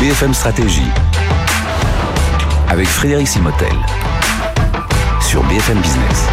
BFM 0.00 0.32
Stratégie 0.32 0.88
avec 2.70 2.86
Frédéric 2.86 3.28
Simotel 3.28 3.68
sur 5.20 5.42
BFM 5.42 5.78
Business. 5.78 6.24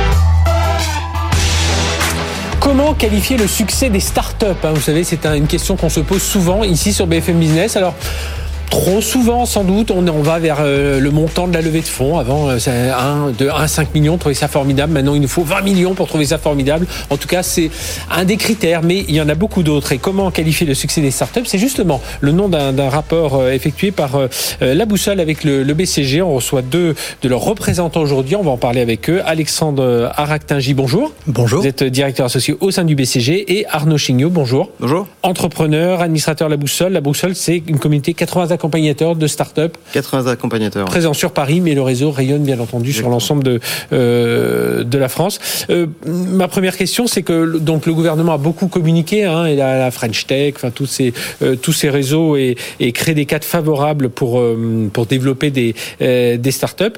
Comment 2.62 2.94
qualifier 2.94 3.36
le 3.36 3.46
succès 3.46 3.90
des 3.90 4.00
startups 4.00 4.46
hein? 4.64 4.72
Vous 4.74 4.80
savez, 4.80 5.04
c'est 5.04 5.26
une 5.26 5.48
question 5.48 5.76
qu'on 5.76 5.90
se 5.90 6.00
pose 6.00 6.22
souvent 6.22 6.64
ici 6.64 6.94
sur 6.94 7.08
BFM 7.08 7.40
Business. 7.40 7.76
Alors, 7.76 7.94
Trop 8.70 9.02
souvent, 9.02 9.46
sans 9.46 9.64
doute, 9.64 9.92
on, 9.92 10.06
on 10.08 10.22
va 10.22 10.40
vers 10.40 10.58
euh, 10.60 11.00
le 11.00 11.10
montant 11.10 11.48
de 11.48 11.54
la 11.54 11.62
levée 11.62 11.80
de 11.80 11.86
fonds. 11.86 12.20
Avant, 12.20 12.50
euh, 12.50 12.60
c'est 12.60 12.90
1, 12.90 13.32
de 13.38 13.48
1 13.50 13.54
à 13.54 13.68
5 13.68 13.96
millions, 13.96 14.16
on 14.16 14.18
trouvait 14.18 14.36
ça 14.36 14.50
formidable. 14.50 14.94
Maintenant, 14.94 15.16
il 15.16 15.22
nous 15.22 15.28
faut 15.28 15.44
20 15.44 15.62
millions 15.62 15.94
pour 15.94 16.08
trouver 16.08 16.26
ça 16.26 16.38
formidable. 16.38 16.86
En 17.10 17.18
tout 17.18 17.28
cas, 17.28 17.44
c'est 17.44 17.72
un 18.12 18.26
des 18.26 18.36
critères, 18.36 18.84
mais 18.84 19.06
il 19.08 19.16
y 19.16 19.22
en 19.22 19.30
a 19.30 19.36
beaucoup 19.36 19.64
d'autres. 19.64 19.94
Et 19.94 19.98
comment 20.00 20.32
qualifier 20.32 20.68
le 20.68 20.74
succès 20.74 21.00
des 21.02 21.12
startups? 21.12 21.46
C'est 21.46 21.58
justement 21.58 22.02
le 22.20 22.34
nom 22.34 22.50
d'un 22.50 22.90
rapport 22.90 23.36
euh, 23.36 23.52
effectué 23.52 23.92
par 23.92 24.20
La 24.62 24.86
Boussole 24.86 25.20
avec 25.20 25.44
le, 25.44 25.64
le, 25.64 25.74
BCG. 25.74 26.22
On 26.22 26.36
reçoit 26.36 26.62
deux 26.62 26.96
de 27.22 27.30
leurs 27.30 27.42
représentants 27.42 28.02
aujourd'hui. 28.02 28.36
On 28.36 28.44
va 28.44 28.52
en 28.52 28.58
parler 28.58 28.82
avec 28.82 29.10
eux. 29.10 29.22
Alexandre 29.26 30.12
Aractingi, 30.16 30.74
bonjour. 30.74 31.14
Bonjour. 31.26 31.62
Vous 31.62 31.68
êtes 31.68 31.84
directeur 31.84 32.26
associé 32.26 32.56
au 32.60 32.72
sein 32.72 32.84
du 32.84 32.96
BCG. 32.96 33.60
Et 33.60 33.66
Arnaud 33.68 33.98
Chignot, 33.98 34.30
bonjour. 34.30 34.72
Bonjour. 34.80 35.08
Entrepreneur, 35.24 36.02
administrateur 36.02 36.50
La 36.50 36.58
Boussole. 36.58 36.94
La 36.94 37.02
Boussole, 37.02 37.36
c'est 37.36 37.64
une 37.68 37.80
communauté 37.80 38.14
80 38.14 38.57
accompagnateurs 38.58 39.16
de 39.16 39.28
start-up. 39.28 39.78
80 39.94 40.28
accompagnateurs. 40.28 40.86
Présents 40.86 41.14
sur 41.14 41.32
Paris, 41.32 41.62
mais 41.62 41.76
le 41.76 41.82
réseau 41.82 42.12
rayonne 42.12 42.44
bien 42.44 42.60
entendu 42.60 42.92
sur 42.92 43.10
l'ensemble 43.10 43.44
de, 43.44 43.60
euh, 43.94 44.84
de 44.84 44.98
la 44.98 45.10
France. 45.10 45.40
Euh, 45.70 45.86
ma 46.06 46.48
première 46.48 46.76
question, 46.76 47.06
c'est 47.08 47.22
que 47.22 47.58
donc 47.60 47.86
le 47.86 47.94
gouvernement 47.94 48.34
a 48.34 48.38
beaucoup 48.38 48.68
communiqué, 48.68 49.26
hein, 49.26 49.46
et 49.46 49.56
la, 49.56 49.78
la 49.78 49.92
French 49.92 50.26
Tech, 50.26 50.54
enfin 50.56 50.72
tous 50.72 50.88
ces 50.88 51.14
euh, 51.42 51.56
tous 51.56 51.74
ces 51.74 51.90
réseaux 51.90 52.36
et, 52.36 52.56
et 52.80 52.92
créé 52.92 53.14
des 53.14 53.26
cadres 53.26 53.46
favorables 53.46 54.10
pour 54.10 54.44
pour 54.94 55.06
développer 55.06 55.52
des 55.52 55.76
des 56.00 56.52
start-up. 56.52 56.98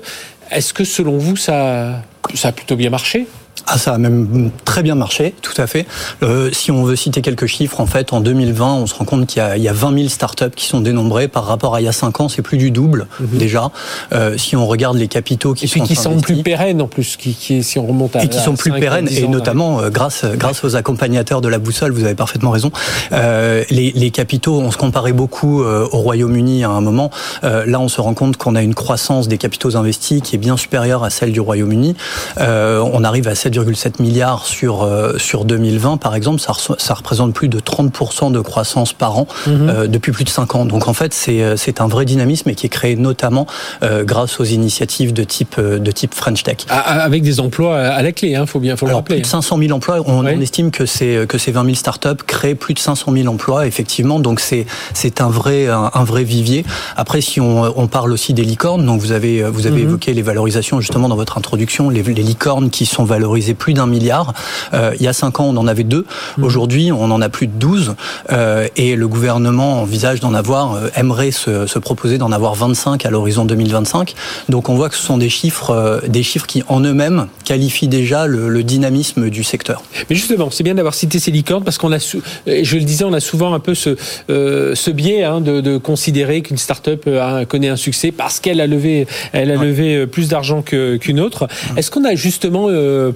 Est-ce 0.52 0.74
que 0.74 0.84
selon 0.84 1.18
vous 1.18 1.36
ça 1.36 2.02
ça 2.34 2.50
a 2.50 2.52
plutôt 2.52 2.76
bien 2.76 2.90
marché? 2.90 3.28
Ah, 3.68 3.78
ça 3.78 3.94
a 3.94 3.98
même 3.98 4.52
très 4.66 4.84
bien 4.84 4.96
marché, 4.96 5.34
tout 5.42 5.60
à 5.62 5.68
fait. 5.68 5.86
Euh, 6.24 6.50
si 6.52 6.72
on 6.72 6.84
veut 6.84 6.96
citer 6.96 7.22
quelques 7.22 7.46
chiffres, 7.46 7.80
en 7.80 7.86
fait, 7.86 8.14
en 8.14 8.22
2020, 8.22 8.74
on 8.74 8.86
se 8.88 8.94
rend 8.96 9.06
compte 9.06 9.28
qu'il 9.28 9.44
y, 9.58 9.62
y, 9.62 9.68
a 9.68 9.74
20 9.74 9.94
000 9.96 10.10
startups 10.10 10.56
qui 10.56 10.66
sont 10.66 10.82
dénombrées 10.82 11.28
par 11.28 11.46
rapport 11.46 11.76
à 11.76 11.82
il 11.82 11.86
y 11.86 11.88
a 11.88 11.92
5 11.92 12.22
ans, 12.22 12.30
c'est 12.30 12.42
plus 12.42 12.58
du 12.58 12.72
double 12.72 13.08
mm 13.20 13.26
-hmm. 13.26 13.38
déjà. 13.38 13.72
Euh, 14.14 14.38
si 14.38 14.56
on 14.56 14.66
regarde 14.68 14.98
les 14.98 15.08
capitaux 15.08 15.54
qui 15.54 15.66
et 15.66 15.68
sont 15.68 15.86
qui 15.86 15.96
sont 15.96 16.20
plus 16.20 16.44
pérennes 16.44 16.82
en 16.82 16.88
plus, 16.88 17.18
qui, 17.18 17.34
qui, 17.34 17.64
si 17.64 17.80
on 17.80 17.88
remonte 17.88 18.16
à 18.16 18.24
et 18.24 18.28
qui 18.28 18.40
sont 18.40 18.56
plus 18.56 18.72
pérennes 18.72 19.10
et 19.10 19.26
ans, 19.26 19.30
notamment 19.30 19.72
euh, 19.80 19.90
grâce 19.90 20.26
grâce 20.44 20.64
aux 20.64 20.76
accompagnateurs 20.76 21.42
de 21.42 21.50
la 21.50 21.60
boussole, 21.60 21.92
vous 21.92 22.04
avez 22.04 22.16
parfaitement 22.16 22.52
raison. 22.52 22.72
Euh, 23.12 23.64
les, 23.70 23.92
les, 23.92 24.12
capitaux, 24.12 24.60
on 24.60 24.72
se 24.72 24.78
comparait 24.78 25.14
beaucoup 25.14 25.64
euh, 25.64 25.88
au 25.92 25.98
Royaume-Uni 26.00 26.64
à 26.64 26.70
un 26.70 26.82
moment. 26.82 27.12
Euh, 27.44 27.66
là, 27.66 27.80
on 27.80 27.88
se 27.88 28.02
rend 28.02 28.14
compte 28.14 28.38
qu'on 28.38 28.56
a 28.56 28.62
une 28.62 28.76
croissance 28.76 29.28
des 29.28 29.38
capitaux 29.38 29.76
investis 29.76 30.22
qui 30.22 30.36
est 30.36 30.40
bien 30.40 30.58
supérieure 30.58 31.04
à 31.04 31.10
celle 31.10 31.32
du 31.32 31.40
Royaume-Uni. 31.40 31.96
on 32.38 33.04
arrive 33.04 33.28
à 33.28 33.36
7,7 33.50 34.02
milliards 34.02 34.46
sur 34.46 34.84
euh, 34.84 35.18
sur 35.18 35.46
2020 35.46 35.98
par 35.98 36.16
exemple, 36.16 36.40
ça, 36.40 36.54
ça 36.78 36.94
représente 36.94 37.34
plus 37.34 37.50
de 37.50 37.60
30% 37.60 38.32
de 38.32 38.40
croissance 38.40 38.94
par 38.94 39.18
an 39.18 39.28
mm 39.48 39.52
-hmm. 39.52 39.70
euh, 39.70 39.88
depuis 39.88 40.12
plus 40.12 40.24
de 40.24 40.30
5 40.30 40.56
ans. 40.56 40.66
Donc 40.66 40.88
en 40.88 40.94
fait, 40.94 41.14
c'est 41.14 41.58
c'est 41.58 41.82
un 41.82 41.88
vrai 41.88 42.06
dynamisme 42.06 42.50
et 42.50 42.56
qui 42.56 42.66
est 42.68 42.70
créé 42.80 42.96
notamment 42.96 43.46
euh, 43.84 44.04
grâce 44.04 44.40
aux 44.40 44.46
initiatives 44.60 45.12
de 45.14 45.24
type 45.24 45.56
de 45.60 45.92
type 45.92 46.14
French 46.14 46.44
Tech. 46.44 46.58
Avec 46.70 47.22
des 47.24 47.40
emplois 47.40 47.76
à 48.00 48.02
la 48.02 48.12
clé, 48.12 48.36
hein, 48.36 48.46
faut 48.46 48.60
bien 48.60 48.76
faut 48.76 48.86
Alors, 48.86 49.00
le 49.00 49.02
rappeler. 49.02 49.16
Plus 49.18 49.22
de 49.24 49.28
500 49.28 49.58
000 49.58 49.72
emplois. 49.78 49.98
On, 50.06 50.24
ouais. 50.24 50.36
on 50.38 50.42
estime 50.42 50.70
que 50.72 50.86
c'est 50.86 51.14
que 51.32 51.38
ces 51.38 51.52
20 51.52 51.64
000 51.64 51.76
startups 51.76 52.24
créent 52.34 52.56
plus 52.56 52.74
de 52.74 52.80
500 52.80 53.12
000 53.12 53.28
emplois 53.34 53.62
effectivement. 53.72 54.20
Donc 54.20 54.40
c'est 54.40 54.66
c'est 54.94 55.22
un 55.22 55.30
vrai 55.40 55.68
un, 55.68 55.90
un, 55.94 56.04
vrai 56.12 56.24
vivier. 56.24 56.62
Après, 57.04 57.22
si 57.22 57.38
on, 57.42 57.54
on 57.84 57.88
parle 57.88 58.12
aussi 58.18 58.34
des 58.34 58.44
licornes, 58.54 58.86
donc 58.86 58.98
vous 59.02 59.12
avez 59.20 59.36
vous 59.56 59.66
avez 59.68 59.82
mm 59.82 59.86
-hmm. 59.86 59.90
évoqué 59.90 60.10
les 60.20 60.26
valorisations 60.32 60.78
justement 60.86 61.08
dans 61.12 61.20
votre 61.24 61.36
introduction, 61.42 61.84
les, 61.96 62.04
les 62.20 62.26
licornes 62.34 62.70
qui 62.78 62.86
sont 62.96 63.06
valorisées 63.16 63.39
plus 63.54 63.74
d'un 63.74 63.88
milliard. 63.88 64.34
Euh, 64.74 64.94
il 65.00 65.04
y 65.04 65.08
a 65.08 65.14
5 65.14 65.40
ans, 65.40 65.46
on 65.46 65.58
en 65.58 65.68
avait 65.68 65.84
deux. 65.84 66.06
Mmh. 66.38 66.44
Aujourd'hui, 66.44 66.92
on 66.92 67.12
en 67.12 67.22
a 67.22 67.30
plus 67.30 67.48
de 67.48 67.54
12. 67.54 67.96
Euh, 68.32 68.68
et 68.76 68.96
le 68.96 69.08
gouvernement 69.08 69.82
envisage 69.82 70.20
d'en 70.20 70.34
avoir, 70.34 70.74
euh, 70.74 70.90
aimerait 70.96 71.32
se, 71.32 71.68
se 71.68 71.80
proposer 71.80 72.18
d'en 72.18 72.32
avoir 72.32 72.56
25 72.56 73.06
à 73.06 73.10
l'horizon 73.10 73.46
2025. 73.46 74.14
Donc 74.50 74.70
on 74.70 74.76
voit 74.76 74.90
que 74.90 74.96
ce 74.96 75.04
sont 75.04 75.18
des 75.18 75.30
chiffres, 75.30 75.72
euh, 75.72 76.00
des 76.08 76.24
chiffres 76.24 76.48
qui 76.48 76.64
en 76.68 76.82
eux-mêmes 76.82 77.28
qualifient 77.46 77.88
déjà 77.88 78.28
le, 78.28 78.50
le, 78.50 78.64
dynamisme 78.64 79.30
du 79.30 79.44
secteur. 79.44 79.82
Mais 80.10 80.16
justement, 80.16 80.50
c'est 80.52 80.64
bien 80.64 80.76
d'avoir 80.76 80.94
cité 80.94 81.20
ces 81.20 81.32
licornes 81.32 81.64
parce 81.64 81.78
qu'on 81.78 81.92
a, 81.92 81.98
je 81.98 82.76
le 82.76 82.84
disais, 82.84 83.04
on 83.04 83.14
a 83.14 83.20
souvent 83.20 83.54
un 83.54 83.60
peu 83.60 83.74
ce, 83.74 83.98
euh, 84.30 84.76
ce 84.76 84.92
biais 84.92 85.24
hein, 85.24 85.42
de, 85.42 85.62
de, 85.62 85.78
considérer 85.78 86.42
qu'une 86.42 86.58
start-up 86.58 87.08
connaît 87.48 87.70
un 87.70 87.76
succès 87.76 88.12
parce 88.12 88.40
qu'elle 88.40 88.62
a 88.62 88.68
levé, 88.68 89.08
elle 89.34 89.52
a 89.52 89.56
ouais. 89.56 89.66
levé 89.66 90.08
plus 90.08 90.28
d'argent 90.28 90.62
qu'une 90.62 91.20
autre. 91.20 91.48
Est-ce 91.78 91.90
qu'on 91.90 92.06
a 92.06 92.16
justement 92.16 92.68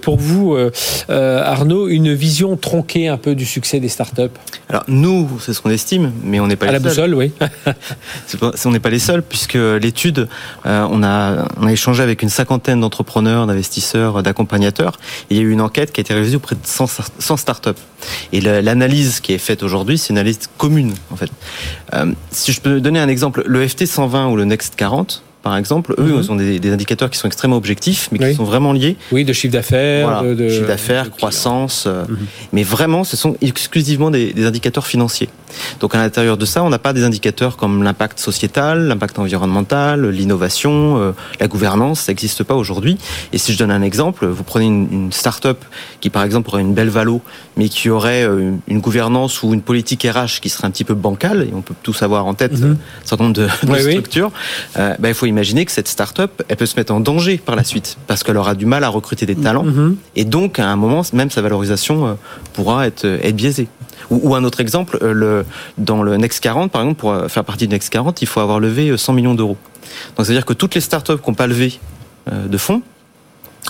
pour 0.01 0.12
vous 0.15 0.55
euh, 1.09 1.43
Arnaud, 1.43 1.87
une 1.87 2.13
vision 2.13 2.57
tronquée 2.57 3.07
un 3.07 3.17
peu 3.17 3.35
du 3.35 3.45
succès 3.45 3.79
des 3.79 3.89
startups 3.89 4.29
Alors 4.69 4.83
nous, 4.87 5.29
c'est 5.39 5.53
ce 5.53 5.61
qu'on 5.61 5.69
estime, 5.69 6.11
mais 6.23 6.39
on 6.39 6.47
n'est 6.47 6.55
pas 6.55 6.67
à 6.67 6.71
les 6.71 6.79
la 6.79 6.91
seuls. 6.91 7.11
boussole, 7.11 7.15
oui. 7.15 7.31
pas, 8.39 8.51
on 8.65 8.71
n'est 8.71 8.79
pas 8.79 8.89
les 8.89 8.99
seuls, 8.99 9.23
puisque 9.23 9.55
l'étude, 9.55 10.27
euh, 10.65 10.87
on, 10.89 11.03
a, 11.03 11.47
on 11.57 11.67
a 11.67 11.71
échangé 11.71 12.03
avec 12.03 12.21
une 12.21 12.29
cinquantaine 12.29 12.81
d'entrepreneurs, 12.81 13.47
d'investisseurs, 13.47 14.23
d'accompagnateurs. 14.23 14.97
Il 15.29 15.37
y 15.37 15.39
a 15.39 15.43
eu 15.43 15.51
une 15.51 15.61
enquête 15.61 15.91
qui 15.91 15.99
a 15.99 16.03
été 16.03 16.13
réalisée 16.13 16.37
auprès 16.37 16.55
de 16.55 16.61
100, 16.63 16.87
100 17.19 17.37
startups. 17.37 17.69
Et 18.31 18.41
l'analyse 18.41 19.19
qui 19.19 19.33
est 19.33 19.37
faite 19.37 19.63
aujourd'hui, 19.63 19.97
c'est 19.97 20.09
une 20.09 20.17
analyse 20.17 20.39
commune, 20.57 20.93
en 21.11 21.15
fait. 21.15 21.29
Euh, 21.93 22.11
si 22.31 22.51
je 22.51 22.61
peux 22.61 22.81
donner 22.81 22.99
un 22.99 23.07
exemple, 23.07 23.43
le 23.45 23.67
FT 23.67 23.85
120 23.85 24.29
ou 24.29 24.35
le 24.35 24.45
Next 24.45 24.75
40, 24.75 25.23
par 25.43 25.57
exemple, 25.57 25.93
eux, 25.99 26.03
mm 26.03 26.21
-hmm. 26.21 26.31
ont 26.31 26.35
des, 26.43 26.59
des, 26.65 26.71
indicateurs 26.77 27.09
qui 27.11 27.17
sont 27.21 27.27
extrêmement 27.27 27.57
objectifs, 27.57 28.03
mais 28.11 28.17
qui 28.17 28.25
oui. 28.25 28.35
sont 28.39 28.45
vraiment 28.53 28.73
liés. 28.79 28.95
Oui, 29.11 29.21
de 29.29 29.33
chiffre 29.39 29.53
d'affaires, 29.57 30.07
voilà, 30.07 30.23
de, 30.29 30.33
de, 30.41 30.49
chiffre 30.49 30.67
d'affaires, 30.73 31.07
croissance. 31.17 31.77
Euh, 31.85 31.91
mm 31.91 32.13
-hmm. 32.13 32.53
Mais 32.55 32.63
vraiment, 32.75 33.03
ce 33.11 33.15
sont 33.23 33.33
exclusivement 33.49 34.09
des, 34.15 34.25
des 34.37 34.45
indicateurs 34.51 34.87
financiers. 34.93 35.29
Donc 35.81 35.91
à 35.95 35.99
l'intérieur 36.03 36.37
de 36.43 36.45
ça, 36.53 36.59
on 36.67 36.71
n'a 36.75 36.79
pas 36.87 36.93
des 36.97 37.03
indicateurs 37.09 37.53
comme 37.61 37.75
l'impact 37.87 38.17
sociétal, 38.29 38.75
l'impact 38.91 39.15
environnemental, 39.19 39.97
l'innovation, 40.19 40.73
euh, 40.97 41.11
la 41.43 41.47
gouvernance. 41.53 41.97
Ça 42.05 42.11
n'existe 42.11 42.41
pas 42.49 42.55
aujourd'hui. 42.63 42.97
Et 43.33 43.37
si 43.43 43.49
je 43.53 43.57
donne 43.61 43.73
un 43.79 43.85
exemple, 43.89 44.21
vous 44.37 44.45
prenez 44.51 44.65
une, 44.73 44.87
une 44.99 45.11
start-up 45.21 45.59
qui, 46.01 46.09
par 46.09 46.23
exemple, 46.27 46.45
aurait 46.51 46.61
une 46.69 46.75
belle 46.79 46.93
valo, 46.99 47.17
mais 47.57 47.67
qui 47.75 47.85
aurait 47.97 48.23
une, 48.25 48.59
une, 48.73 48.81
gouvernance 48.87 49.33
ou 49.43 49.47
une 49.57 49.61
politique 49.71 50.03
RH 50.17 50.33
qui 50.41 50.49
serait 50.53 50.67
un 50.69 50.71
petit 50.75 50.87
peu 50.91 50.95
bancale, 51.07 51.39
et 51.47 51.53
on 51.59 51.63
peut 51.67 51.75
tous 51.87 51.99
avoir 52.07 52.23
en 52.31 52.35
tête 52.41 52.55
mm 52.59 52.63
-hmm. 52.63 52.73
un 53.03 53.07
certain 53.09 53.23
nombre 53.25 53.39
de, 53.41 53.47
de 53.67 53.71
oui, 53.71 53.91
structures, 53.97 54.31
oui. 54.33 54.81
euh, 54.81 54.95
ben, 55.01 55.09
il 55.13 55.17
faut 55.19 55.29
imaginer 55.35 55.65
que 55.65 55.71
cette 55.71 55.87
start-up, 55.95 56.31
elle 56.47 56.57
peut 56.57 56.65
se 56.65 56.77
mettre 56.79 56.93
en 56.93 56.99
danger 57.09 57.35
par 57.37 57.55
la 57.55 57.63
suite 57.63 57.89
parce 58.07 58.21
qu'elle 58.23 58.37
aura 58.37 58.55
du 58.55 58.65
mal 58.73 58.83
à 58.83 58.89
recruter 58.97 59.25
des 59.31 59.35
talents 59.47 59.63
mm 59.63 59.75
-hmm. 59.75 59.95
et 60.19 60.25
donc 60.35 60.51
à 60.59 60.67
un 60.75 60.77
moment 60.83 61.03
même 61.19 61.31
sa 61.35 61.41
valorisation 61.47 61.95
euh, 62.07 62.13
pourra 62.55 62.77
être, 62.89 63.05
être 63.27 63.37
biaisée. 63.43 63.67
Ou, 64.11 64.15
ou, 64.25 64.29
un 64.39 64.43
autre 64.47 64.59
exemple, 64.65 64.93
euh, 64.95 65.13
le, 65.23 65.31
dans 65.89 66.01
le 66.07 66.13
Next 66.23 66.39
40 66.47 66.71
par 66.73 66.81
exemple, 66.81 66.99
pour 67.03 67.11
faire 67.33 67.45
partie 67.51 67.65
du 67.67 67.73
Next 67.75 67.89
40, 67.89 68.21
il 68.25 68.27
faut 68.31 68.41
avoir 68.47 68.59
levé 68.67 68.83
100 68.95 69.13
millions 69.17 69.35
d'euros. 69.39 69.57
Donc 70.13 70.21
c'est-à-dire 70.25 70.47
que 70.49 70.55
toutes 70.61 70.75
les 70.77 70.83
start-up 70.89 71.19
qui 71.21 71.29
n'ont 71.29 71.39
pas 71.43 71.49
levé 71.53 71.69
de 72.53 72.57
fonds, 72.65 72.81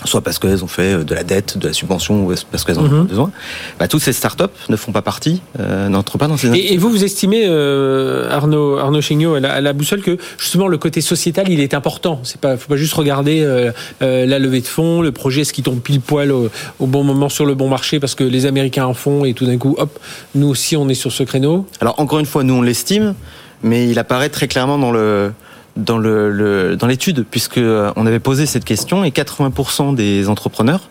soit 0.05 0.21
parce 0.21 0.39
qu'elles 0.39 0.63
ont 0.63 0.67
fait 0.67 1.03
de 1.03 1.15
la 1.15 1.23
dette, 1.23 1.57
de 1.57 1.67
la 1.67 1.73
subvention, 1.73 2.25
ou 2.25 2.33
parce 2.51 2.63
qu'elles 2.63 2.79
en 2.79 2.85
ont 2.85 3.03
mmh. 3.03 3.07
besoin, 3.07 3.31
bah, 3.79 3.87
toutes 3.87 4.01
ces 4.01 4.13
startups 4.13 4.43
ne 4.69 4.75
font 4.75 4.91
pas 4.91 5.01
partie, 5.01 5.41
euh, 5.59 5.89
n'entrent 5.89 6.17
pas 6.17 6.27
dans 6.27 6.37
ces 6.37 6.49
et, 6.49 6.73
et, 6.73 6.77
vous, 6.77 6.89
vous 6.89 7.03
estimez, 7.03 7.43
euh, 7.45 8.29
Arnaud, 8.29 8.77
Arnaud 8.77 9.01
Chignot, 9.01 9.35
à 9.35 9.39
la, 9.39 9.53
à 9.53 9.61
la, 9.61 9.73
boussole, 9.73 10.01
que 10.01 10.17
justement 10.37 10.67
le 10.67 10.77
côté 10.77 11.01
sociétal, 11.01 11.49
il 11.49 11.59
est 11.59 11.73
important. 11.73 12.21
Il 12.23 12.47
ne 12.47 12.57
faut 12.57 12.67
pas 12.67 12.77
juste 12.77 12.93
regarder 12.93 13.41
euh, 13.43 13.71
la 13.99 14.39
levée 14.39 14.61
de 14.61 14.67
fonds, 14.67 15.01
le 15.01 15.11
projet, 15.11 15.41
est-ce 15.41 15.53
qu'il 15.53 15.63
tombe 15.63 15.79
pile 15.79 16.01
poil 16.01 16.31
au, 16.31 16.49
au, 16.79 16.87
bon 16.87 17.03
moment 17.03 17.29
sur 17.29 17.45
le 17.45 17.55
bon 17.55 17.69
marché, 17.69 17.99
parce 17.99 18.15
que 18.15 18.23
les 18.23 18.45
Américains 18.45 18.85
en 18.85 18.93
font, 18.93 19.25
et 19.25 19.33
tout 19.33 19.45
d'un 19.45 19.57
coup, 19.57 19.75
hop, 19.77 19.99
nous 20.35 20.47
aussi, 20.47 20.75
on 20.75 20.89
est 20.89 20.95
sur 20.95 21.11
ce 21.11 21.23
créneau 21.23 21.65
Alors, 21.81 21.99
encore 21.99 22.19
une 22.19 22.25
fois, 22.25 22.43
nous, 22.43 22.55
on 22.55 22.61
l'estime, 22.61 23.13
mais 23.61 23.87
il 23.89 23.99
apparaît 23.99 24.29
très 24.29 24.47
clairement 24.47 24.77
dans 24.77 24.91
le 24.91 25.31
dans 25.75 25.97
le, 25.97 26.31
le 26.31 26.75
dans 26.75 26.87
l'étude 26.87 27.25
puisque 27.29 27.59
on 27.95 28.05
avait 28.05 28.19
posé 28.19 28.45
cette 28.45 28.65
question 28.65 29.03
et 29.03 29.09
80% 29.09 29.95
des 29.95 30.29
entrepreneurs 30.29 30.89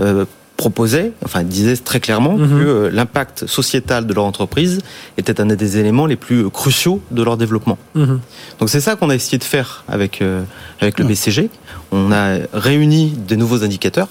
euh, 0.00 0.24
proposaient, 0.56 1.12
enfin 1.24 1.42
disaient 1.42 1.76
très 1.76 2.00
clairement 2.00 2.36
mm 2.36 2.44
-hmm. 2.44 2.58
que 2.58 2.64
euh, 2.64 2.90
l'impact 2.90 3.46
sociétal 3.46 4.06
de 4.06 4.14
leur 4.14 4.24
entreprise 4.24 4.80
était 5.18 5.40
un 5.40 5.46
des 5.46 5.78
éléments 5.78 6.06
les 6.06 6.16
plus 6.16 6.48
cruciaux 6.50 7.00
de 7.10 7.22
leur 7.26 7.36
développement. 7.36 7.78
Mm 7.94 8.04
-hmm. 8.04 8.18
Donc 8.58 8.68
c'est 8.72 8.80
ça 8.86 8.94
qu'on 8.96 9.10
a 9.10 9.16
essayé 9.20 9.38
de 9.38 9.48
faire 9.54 9.68
avec 9.96 10.12
euh, 10.22 10.42
avec 10.82 10.94
le 11.00 11.04
BCG. 11.08 11.50
On 11.90 12.12
a 12.12 12.24
réuni 12.70 13.02
des 13.30 13.36
nouveaux 13.42 13.62
indicateurs 13.68 14.10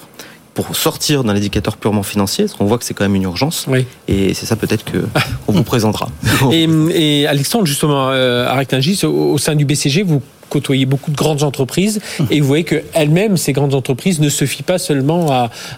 pour 0.54 0.76
sortir 0.76 1.24
d'un 1.24 1.34
indicateur 1.34 1.76
purement 1.76 2.02
financier, 2.02 2.44
parce 2.44 2.56
qu'on 2.56 2.64
voit 2.64 2.78
que 2.78 2.84
c'est 2.84 2.94
quand 2.94 3.04
même 3.04 3.16
une 3.16 3.24
urgence. 3.24 3.66
Oui. 3.68 3.86
Et 4.08 4.34
c'est 4.34 4.46
ça 4.46 4.56
peut-être 4.56 4.84
que 4.84 4.98
on 5.48 5.52
vous 5.52 5.64
présentera. 5.64 6.08
et, 6.52 6.68
et, 6.94 7.26
Alexandre, 7.26 7.66
justement, 7.66 8.10
euh, 8.10 8.46
Arectingis, 8.46 9.04
au, 9.04 9.32
au 9.32 9.38
sein 9.38 9.56
du 9.56 9.64
BCG, 9.64 10.02
vous 10.04 10.22
côtoyez 10.54 10.86
beaucoup 10.86 11.10
de 11.10 11.16
grandes 11.16 11.42
entreprises 11.42 12.00
et 12.30 12.40
vous 12.40 12.46
voyez 12.46 12.62
que 12.62 12.82
elles-mêmes, 12.92 13.36
ces 13.36 13.52
grandes 13.52 13.74
entreprises, 13.74 14.20
ne 14.20 14.28
se 14.28 14.44
fient 14.44 14.62
pas 14.62 14.78
seulement 14.78 15.26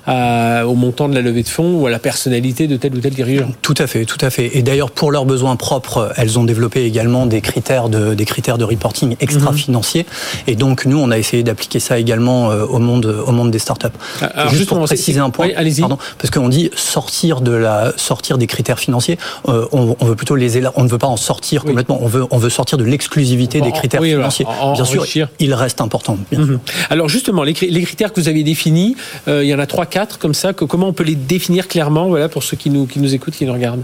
à, 0.07 0.67
au 0.67 0.75
montant 0.75 1.09
de 1.09 1.15
la 1.15 1.23
levée 1.23 1.43
de 1.43 1.49
fonds 1.49 1.81
ou 1.81 1.87
à 1.87 1.91
la 1.91 1.99
personnalité 1.99 2.67
de 2.67 2.77
tel 2.77 2.95
ou 2.95 3.01
tel 3.01 3.15
dirigeant. 3.15 3.49
Tout 3.63 3.75
à 3.79 3.87
fait, 3.87 4.05
tout 4.05 4.19
à 4.21 4.29
fait. 4.29 4.51
Et 4.55 4.63
d'ailleurs, 4.63 4.91
pour 4.91 5.11
leurs 5.11 5.25
besoins 5.25 5.57
propres, 5.57 6.13
elles 6.17 6.39
ont 6.39 6.45
développé 6.45 6.85
également 6.85 7.25
des 7.25 7.41
critères 7.41 7.89
de, 7.89 8.13
des 8.13 8.25
critères 8.27 8.59
de 8.59 8.65
reporting 8.65 9.17
extra-financiers. 9.21 10.03
Mmh. 10.03 10.51
Et 10.51 10.57
donc, 10.57 10.85
nous, 10.85 10.99
on 10.99 11.11
a 11.11 11.17
essayé 11.17 11.43
d'appliquer 11.43 11.81
ça 11.81 11.99
également 11.99 12.51
euh, 12.51 12.65
au 12.67 12.79
monde, 12.79 13.07
au 13.07 13.33
monde 13.33 13.51
des 13.51 13.59
startups. 13.59 13.87
Ah, 14.21 14.27
alors, 14.27 14.53
juste 14.53 14.69
pour 14.69 14.81
préciser 14.81 15.21
un 15.21 15.31
point, 15.31 15.49
allez-y. 15.57 15.83
parce 16.19 16.31
qu'on 16.31 16.49
dit 16.49 16.71
sortir 16.75 17.41
de 17.41 17.53
la, 17.53 17.93
sortir 17.97 18.37
des 18.37 18.47
critères 18.47 18.79
financiers, 18.79 19.19
euh, 19.49 19.67
on, 19.73 19.97
on, 19.99 20.05
veut 20.05 20.17
plutôt 20.17 20.37
les, 20.37 20.67
on 20.77 20.85
ne 20.85 20.89
veut 20.89 20.99
pas 20.99 21.07
en 21.07 21.17
sortir 21.17 21.65
complètement. 21.65 21.99
On 22.03 22.09
veut, 22.09 22.27
on 22.31 22.39
veut 22.39 22.51
sortir 22.51 22.77
de 22.77 22.85
l'exclusivité 22.85 23.61
des 23.61 23.73
critères 23.73 24.03
financiers. 24.03 24.47
Bien 24.75 24.85
sûr, 24.85 25.29
il 25.39 25.55
reste 25.55 25.81
important. 25.81 26.19
Mhm. 26.33 26.59
Alors 26.91 27.09
justement, 27.09 27.43
les, 27.43 27.55
critères 27.55 28.13
que 28.13 28.21
vous 28.21 28.29
avez 28.29 28.43
définis, 28.43 28.97
euh, 29.29 29.45
il 29.45 29.49
y 29.49 29.55
en 29.55 29.59
a 29.59 29.67
trois, 29.67 29.87
quatre 29.87 30.19
comme 30.19 30.35
ça. 30.35 30.53
Que, 30.53 30.65
comment 30.65 30.89
on 30.89 30.93
peut 30.93 31.05
les 31.05 31.15
définir 31.15 31.69
clairement, 31.69 32.09
voilà, 32.09 32.29
pour 32.29 32.43
ceux 32.43 32.57
qui 32.57 32.71
nous, 32.71 32.87
qui 32.87 33.01
nous 33.01 33.15
écoutent, 33.15 33.35
qui 33.35 33.47
nous 33.47 33.53
regardent? 33.53 33.83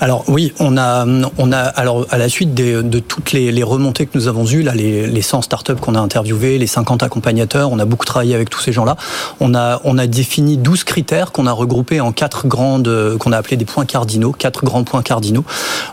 Alors 0.00 0.24
oui, 0.28 0.52
on 0.58 0.76
a, 0.76 1.06
on 1.38 1.52
a, 1.52 1.58
alors 1.58 2.06
à 2.10 2.18
la 2.18 2.28
suite 2.28 2.54
de 2.54 2.98
toutes 2.98 3.32
les, 3.32 3.64
remontées 3.64 4.04
que 4.04 4.18
nous 4.18 4.28
avons 4.28 4.44
eues, 4.46 4.62
là, 4.62 4.74
les, 4.74 5.06
les 5.06 5.22
100 5.22 5.42
startups 5.42 5.76
qu'on 5.80 5.94
a 5.94 6.00
interviewées, 6.00 6.58
les 6.58 6.66
50 6.66 7.02
accompagnateurs, 7.02 7.72
on 7.72 7.78
a 7.78 7.86
beaucoup 7.86 8.04
travaillé 8.04 8.34
avec 8.34 8.50
tous 8.50 8.60
ces 8.60 8.72
gens-là. 8.72 8.96
On 9.40 9.54
a, 9.54 9.80
on 9.84 9.96
a 9.96 10.06
défini 10.06 10.58
12 10.58 10.84
critères 10.84 11.32
qu'on 11.32 11.46
a 11.46 11.52
regroupés 11.52 12.00
en 12.00 12.12
quatre 12.12 12.46
grandes, 12.46 13.16
qu'on 13.18 13.32
a 13.32 13.38
appelé 13.38 13.56
des 13.56 13.64
points 13.64 13.86
cardinaux, 13.86 14.32
quatre 14.32 14.64
grands 14.64 14.84
points 14.84 15.02
cardinaux. 15.02 15.44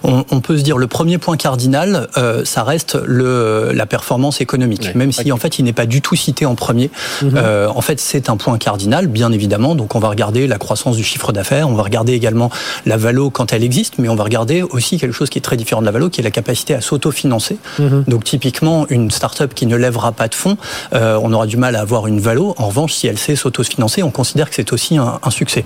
On, 0.03 0.25
on 0.31 0.41
peut 0.41 0.57
se 0.57 0.63
dire 0.63 0.77
le 0.77 0.88
premier 0.88 1.17
point 1.17 1.38
cardinal, 1.38 2.07
euh, 2.17 2.43
ça 2.45 2.63
reste 2.63 2.97
le, 3.05 3.71
la 3.73 3.85
performance 3.85 4.30
économique, 4.39 4.95
même 4.95 5.11
si 5.11 5.31
en 5.31 5.37
fait 5.37 5.59
il 5.59 5.65
n'est 5.65 5.73
pas 5.73 5.85
du 5.85 6.01
tout 6.01 6.15
cité 6.15 6.45
en 6.45 6.55
premier. 6.55 6.89
Mhm. 7.21 7.33
Euh, 7.35 7.67
en 7.73 7.81
fait, 7.81 7.99
c'est 7.99 8.29
un 8.29 8.37
point 8.37 8.57
cardinal, 8.57 9.07
bien 9.07 9.31
évidemment. 9.31 9.75
Donc 9.75 9.95
on 9.95 9.99
va 9.99 10.09
regarder 10.09 10.47
la 10.47 10.57
croissance 10.57 10.95
du 10.95 11.03
chiffre 11.03 11.31
d'affaires, 11.31 11.67
on 11.67 11.73
va 11.73 11.83
regarder 11.83 12.13
également 12.13 12.49
la 12.85 12.97
valo 12.97 13.29
quand 13.29 13.53
elle 13.53 13.63
existe, 13.63 13.95
mais 13.97 14.09
on 14.09 14.15
va 14.15 14.23
regarder 14.23 14.61
aussi 14.61 14.97
quelque 14.97 15.13
chose 15.13 15.29
qui 15.29 15.39
est 15.39 15.41
très 15.41 15.57
différent 15.57 15.81
de 15.81 15.85
la 15.85 15.91
valo, 15.91 16.09
qui 16.09 16.21
est 16.21 16.23
la 16.23 16.31
capacité 16.31 16.73
à 16.73 16.81
s'autofinancer. 16.81 17.57
Mhm. 17.79 18.05
Donc 18.07 18.23
typiquement, 18.23 18.85
une 18.89 19.11
start-up 19.11 19.53
qui 19.53 19.65
ne 19.65 19.75
lèvera 19.75 20.11
pas 20.11 20.27
de 20.27 20.35
fonds, 20.35 20.57
euh, 20.93 21.19
on 21.21 21.33
aura 21.33 21.47
du 21.47 21.57
mal 21.57 21.75
à 21.75 21.81
avoir 21.81 22.07
une 22.07 22.19
valo. 22.19 22.53
En 22.57 22.67
revanche, 22.67 22.93
si 22.93 23.07
elle 23.07 23.17
sait 23.17 23.35
s'autofinancer, 23.35 24.03
on 24.03 24.11
considère 24.11 24.49
que 24.49 24.55
c'est 24.55 24.71
aussi 24.73 24.97
un, 24.97 25.19
un 25.21 25.31
succès. 25.31 25.65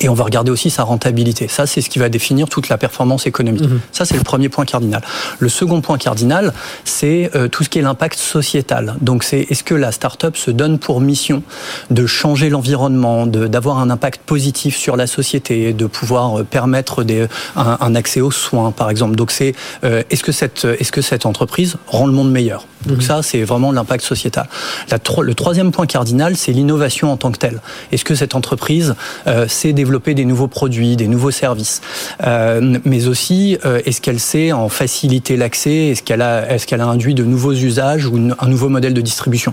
Et 0.00 0.08
on 0.08 0.14
va 0.14 0.24
regarder 0.24 0.50
aussi 0.50 0.70
sa 0.70 0.82
rentabilité. 0.82 1.46
Ça, 1.48 1.66
c'est 1.66 1.80
ce 1.80 1.90
qui 1.90 1.98
va 1.98 2.08
définir 2.08 2.48
toute 2.48 2.68
la 2.68 2.78
performance 2.78 3.26
économique. 3.26 3.68
Mhm. 3.68 3.80
Ça, 3.92 4.04
c'est 4.04 4.16
le 4.16 4.22
premier 4.22 4.48
point 4.48 4.64
cardinal. 4.64 5.02
Le 5.38 5.48
second 5.48 5.80
point 5.80 5.98
cardinal, 5.98 6.52
c'est 6.84 7.30
euh, 7.34 7.48
tout 7.48 7.64
ce 7.64 7.68
qui 7.68 7.78
est 7.78 7.82
l'impact 7.82 8.18
sociétal. 8.18 8.96
Donc, 9.00 9.24
c'est 9.24 9.40
est-ce 9.50 9.62
que 9.62 9.74
la 9.74 9.92
start-up 9.92 10.36
se 10.36 10.50
donne 10.50 10.78
pour 10.78 11.00
mission 11.00 11.42
de 11.90 12.06
changer 12.06 12.48
l'environnement, 12.48 13.26
d'avoir 13.26 13.78
un 13.78 13.90
impact 13.90 14.22
positif 14.22 14.76
sur 14.76 14.96
la 14.96 15.06
société, 15.06 15.72
de 15.72 15.86
pouvoir 15.86 16.40
euh, 16.40 16.44
permettre 16.44 17.04
des, 17.04 17.26
un, 17.56 17.76
un, 17.80 17.94
accès 17.94 18.20
aux 18.20 18.30
soins, 18.30 18.72
par 18.72 18.88
exemple? 18.90 19.16
Donc, 19.16 19.30
c'est 19.30 19.54
euh, 19.84 20.02
est-ce 20.10 20.22
que 20.22 20.32
cette 20.32 20.64
est-ce 20.64 20.92
que 20.92 21.02
cette 21.02 21.26
entreprise 21.26 21.76
rend 21.86 22.06
le 22.06 22.12
monde 22.12 22.30
meilleur? 22.30 22.66
Donc 22.86 22.98
mhm. 22.98 23.02
ça, 23.02 23.22
c'est 23.22 23.42
vraiment 23.42 23.72
l'impact 23.72 24.04
sociétal. 24.04 24.48
La, 24.90 24.98
le 25.22 25.34
troisième 25.34 25.70
point 25.70 25.86
cardinal, 25.86 26.36
c'est 26.36 26.52
l'innovation 26.52 27.12
en 27.12 27.16
tant 27.16 27.30
que 27.30 27.38
telle. 27.38 27.60
Est-ce 27.92 28.04
que 28.04 28.14
cette 28.14 28.34
entreprise 28.34 28.94
euh, 29.26 29.46
c'est 29.48 29.72
développer 29.90 30.14
des 30.14 30.24
nouveaux 30.24 30.46
produits, 30.46 30.94
des 30.94 31.08
nouveaux 31.08 31.32
services, 31.32 31.80
euh, 32.22 32.78
mais 32.84 33.08
aussi 33.08 33.58
euh, 33.64 33.80
est-ce 33.86 34.00
qu'elle 34.00 34.20
sait 34.20 34.52
en 34.52 34.68
faciliter 34.68 35.36
l'accès, 35.36 35.88
est-ce 35.88 36.04
qu'elle 36.04 36.22
a, 36.22 36.48
est-ce 36.48 36.68
qu'elle 36.68 36.80
a 36.80 36.86
induit 36.86 37.14
de 37.14 37.24
nouveaux 37.24 37.54
usages 37.54 38.06
ou 38.06 38.16
un 38.38 38.46
nouveau 38.46 38.68
modèle 38.68 38.94
de 38.94 39.00
distribution? 39.00 39.52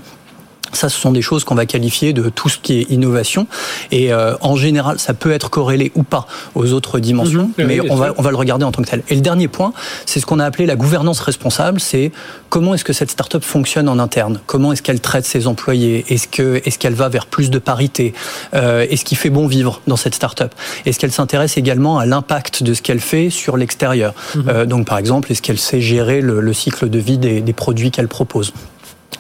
Ça, 0.78 0.90
ce 0.90 1.00
sont 1.00 1.12
des 1.12 1.24
choses 1.24 1.44
qu'on 1.44 1.56
va 1.56 1.66
qualifier 1.66 2.14
de 2.14 2.30
tout 2.30 2.50
ce 2.50 2.60
qui 2.60 2.80
est 2.80 2.92
innovation. 2.92 3.48
Et 3.92 4.14
euh, 4.14 4.36
en 4.42 4.56
général, 4.56 5.00
ça 5.00 5.16
peut 5.16 5.32
être 5.32 5.50
corrélé 5.50 5.92
ou 5.96 6.04
pas 6.04 6.28
aux 6.54 6.72
autres 6.72 7.00
dimensions, 7.00 7.50
mhm. 7.58 7.66
mais 7.66 7.82
on 7.90 7.96
va, 7.96 8.14
on 8.18 8.22
va 8.22 8.30
le 8.30 8.38
regarder 8.38 8.64
en 8.64 8.72
tant 8.72 8.84
que 8.84 8.90
tel. 8.90 9.02
Et 9.10 9.16
le 9.16 9.22
dernier 9.22 9.48
point, 9.48 9.74
c'est 10.06 10.20
ce 10.20 10.28
qu'on 10.28 10.40
a 10.40 10.46
appelé 10.46 10.68
la 10.68 10.76
gouvernance 10.76 11.20
responsable. 11.20 11.80
C'est 11.80 12.12
comment 12.50 12.76
est-ce 12.76 12.84
que 12.84 12.94
cette 12.94 13.10
start-up 13.10 13.44
fonctionne 13.44 13.90
en 13.90 13.98
interne? 13.98 14.40
Comment 14.46 14.72
est-ce 14.72 14.84
qu'elle 14.84 15.02
traite 15.02 15.26
ses 15.26 15.48
employés? 15.48 16.06
Est-ce 16.10 16.28
que 16.28 16.62
est-ce 16.64 16.78
qu'elle 16.78 16.94
va 16.94 17.10
vers 17.10 17.26
plus 17.26 17.50
de 17.50 17.58
parité? 17.58 18.14
Euh, 18.54 18.86
Est-ce 18.88 19.04
qu'il 19.04 19.18
fait 19.18 19.32
bon 19.32 19.48
vivre 19.48 19.82
dans 19.88 19.98
cette 19.98 20.14
start-up? 20.14 20.54
Est-ce 20.86 21.00
qu'elle 21.00 21.12
s'intéresse 21.12 21.58
également 21.58 21.98
à 21.98 22.06
l'impact 22.06 22.62
de 22.62 22.76
ce 22.76 22.84
qu'elle 22.84 23.00
fait 23.00 23.32
sur 23.32 23.58
l'extérieur? 23.58 24.14
Mhm. 24.36 24.44
euh, 24.48 24.66
Donc, 24.66 24.86
par 24.86 25.00
exemple, 25.00 25.32
est-ce 25.32 25.42
qu'elle 25.42 25.58
sait 25.58 25.82
gérer 25.82 26.22
le, 26.22 26.40
le 26.40 26.54
cycle 26.54 26.88
de 26.88 27.00
vie 27.00 27.18
des, 27.18 27.42
des 27.42 27.54
produits 27.54 27.90
qu'elle 27.90 28.08
propose? 28.08 28.54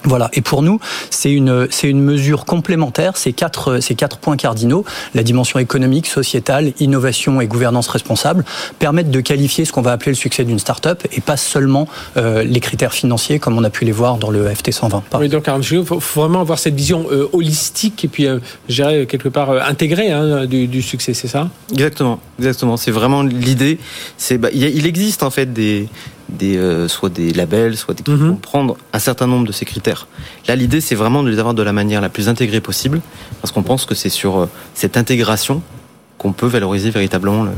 Voilà. 0.04 0.30
Et 0.34 0.42
pour 0.42 0.62
nous, 0.62 0.80
c'est 1.10 1.32
une, 1.32 1.68
c'est 1.70 1.90
une 1.90 2.02
mesure 2.02 2.46
complémentaire, 2.46 3.18
ces 3.18 3.34
quatre, 3.34 3.80
ces 3.80 3.96
quatre 3.96 4.18
points 4.18 4.38
cardinaux, 4.38 4.86
la 5.14 5.24
dimension 5.24 5.60
économique, 5.60 6.08
sociétale, 6.08 6.74
innovation 6.80 7.42
et 7.42 7.48
gouvernance 7.48 7.88
responsable, 7.88 8.46
permettent 8.80 9.12
de 9.12 9.22
qualifier 9.22 9.66
ce 9.66 9.72
qu'on 9.72 9.82
va 9.82 9.92
appeler 9.92 10.12
le 10.12 10.18
succès 10.18 10.44
d'une 10.44 10.60
start-up 10.60 11.04
et 11.12 11.22
pas 11.22 11.38
seulement 11.38 11.88
euh, 12.18 12.44
les 12.44 12.60
critères 12.60 12.94
financiers 12.94 13.40
comme 13.40 13.58
on 13.58 13.64
a 13.64 13.70
pu 13.70 13.86
les 13.86 13.92
voir 13.92 14.18
dans 14.18 14.30
le 14.30 14.48
FT 14.48 14.72
120. 14.72 15.04
Oui, 15.20 15.30
donc, 15.30 15.50
il 15.72 15.86
faut 15.86 16.22
vraiment 16.22 16.42
avoir 16.42 16.60
cette 16.60 16.76
vision 16.76 17.08
euh, 17.12 17.28
holistique 17.34 18.06
et 18.06 18.08
puis, 18.08 18.28
euh, 18.28 18.40
je 18.70 18.76
dirais, 18.76 19.06
quelque 19.06 19.30
part 19.30 19.52
intégrée 19.52 20.12
hein, 20.12 20.46
du, 20.46 20.68
du, 20.68 20.82
succès, 20.82 21.14
c'est 21.14 21.28
ça? 21.28 21.50
Exactement, 21.72 22.20
exactement. 22.40 22.78
C'est 22.78 22.92
vraiment 22.92 23.24
l'idée. 23.24 23.80
C'est, 24.18 24.38
bah, 24.38 24.50
il 24.54 24.86
existe 24.86 25.24
en 25.24 25.30
fait 25.30 25.52
des, 25.54 25.88
des, 26.30 26.58
euh, 26.58 26.88
soit 26.88 27.10
des 27.10 27.32
labels, 27.34 27.78
soit 27.78 27.94
des 27.94 28.04
qui 28.04 28.12
mhm. 28.12 28.30
vont 28.30 28.36
prendre 28.36 28.78
un 28.94 29.00
certain 29.00 29.28
nombre 29.28 29.48
de 29.48 29.52
ces 29.52 29.66
critères. 29.66 30.08
Là, 30.48 30.56
l'idée, 30.56 30.82
c'est 30.82 30.96
vraiment 30.96 31.24
de 31.24 31.30
les 31.30 31.40
avoir 31.40 31.54
de 31.54 31.64
la 31.64 31.74
manière 31.74 32.02
la 32.02 32.10
plus 32.10 32.30
intégrée 32.30 32.62
possible, 32.62 33.02
parce 33.42 33.52
qu'on 33.52 33.64
pense 33.64 33.86
que 33.86 33.96
c'est 33.96 34.10
sur 34.10 34.38
euh, 34.38 34.50
cette 34.74 34.98
intégration 34.98 35.62
qu'on 36.18 36.34
peut 36.34 36.48
valoriser 36.48 36.90
véritablement 36.90 37.44
le, 37.44 37.52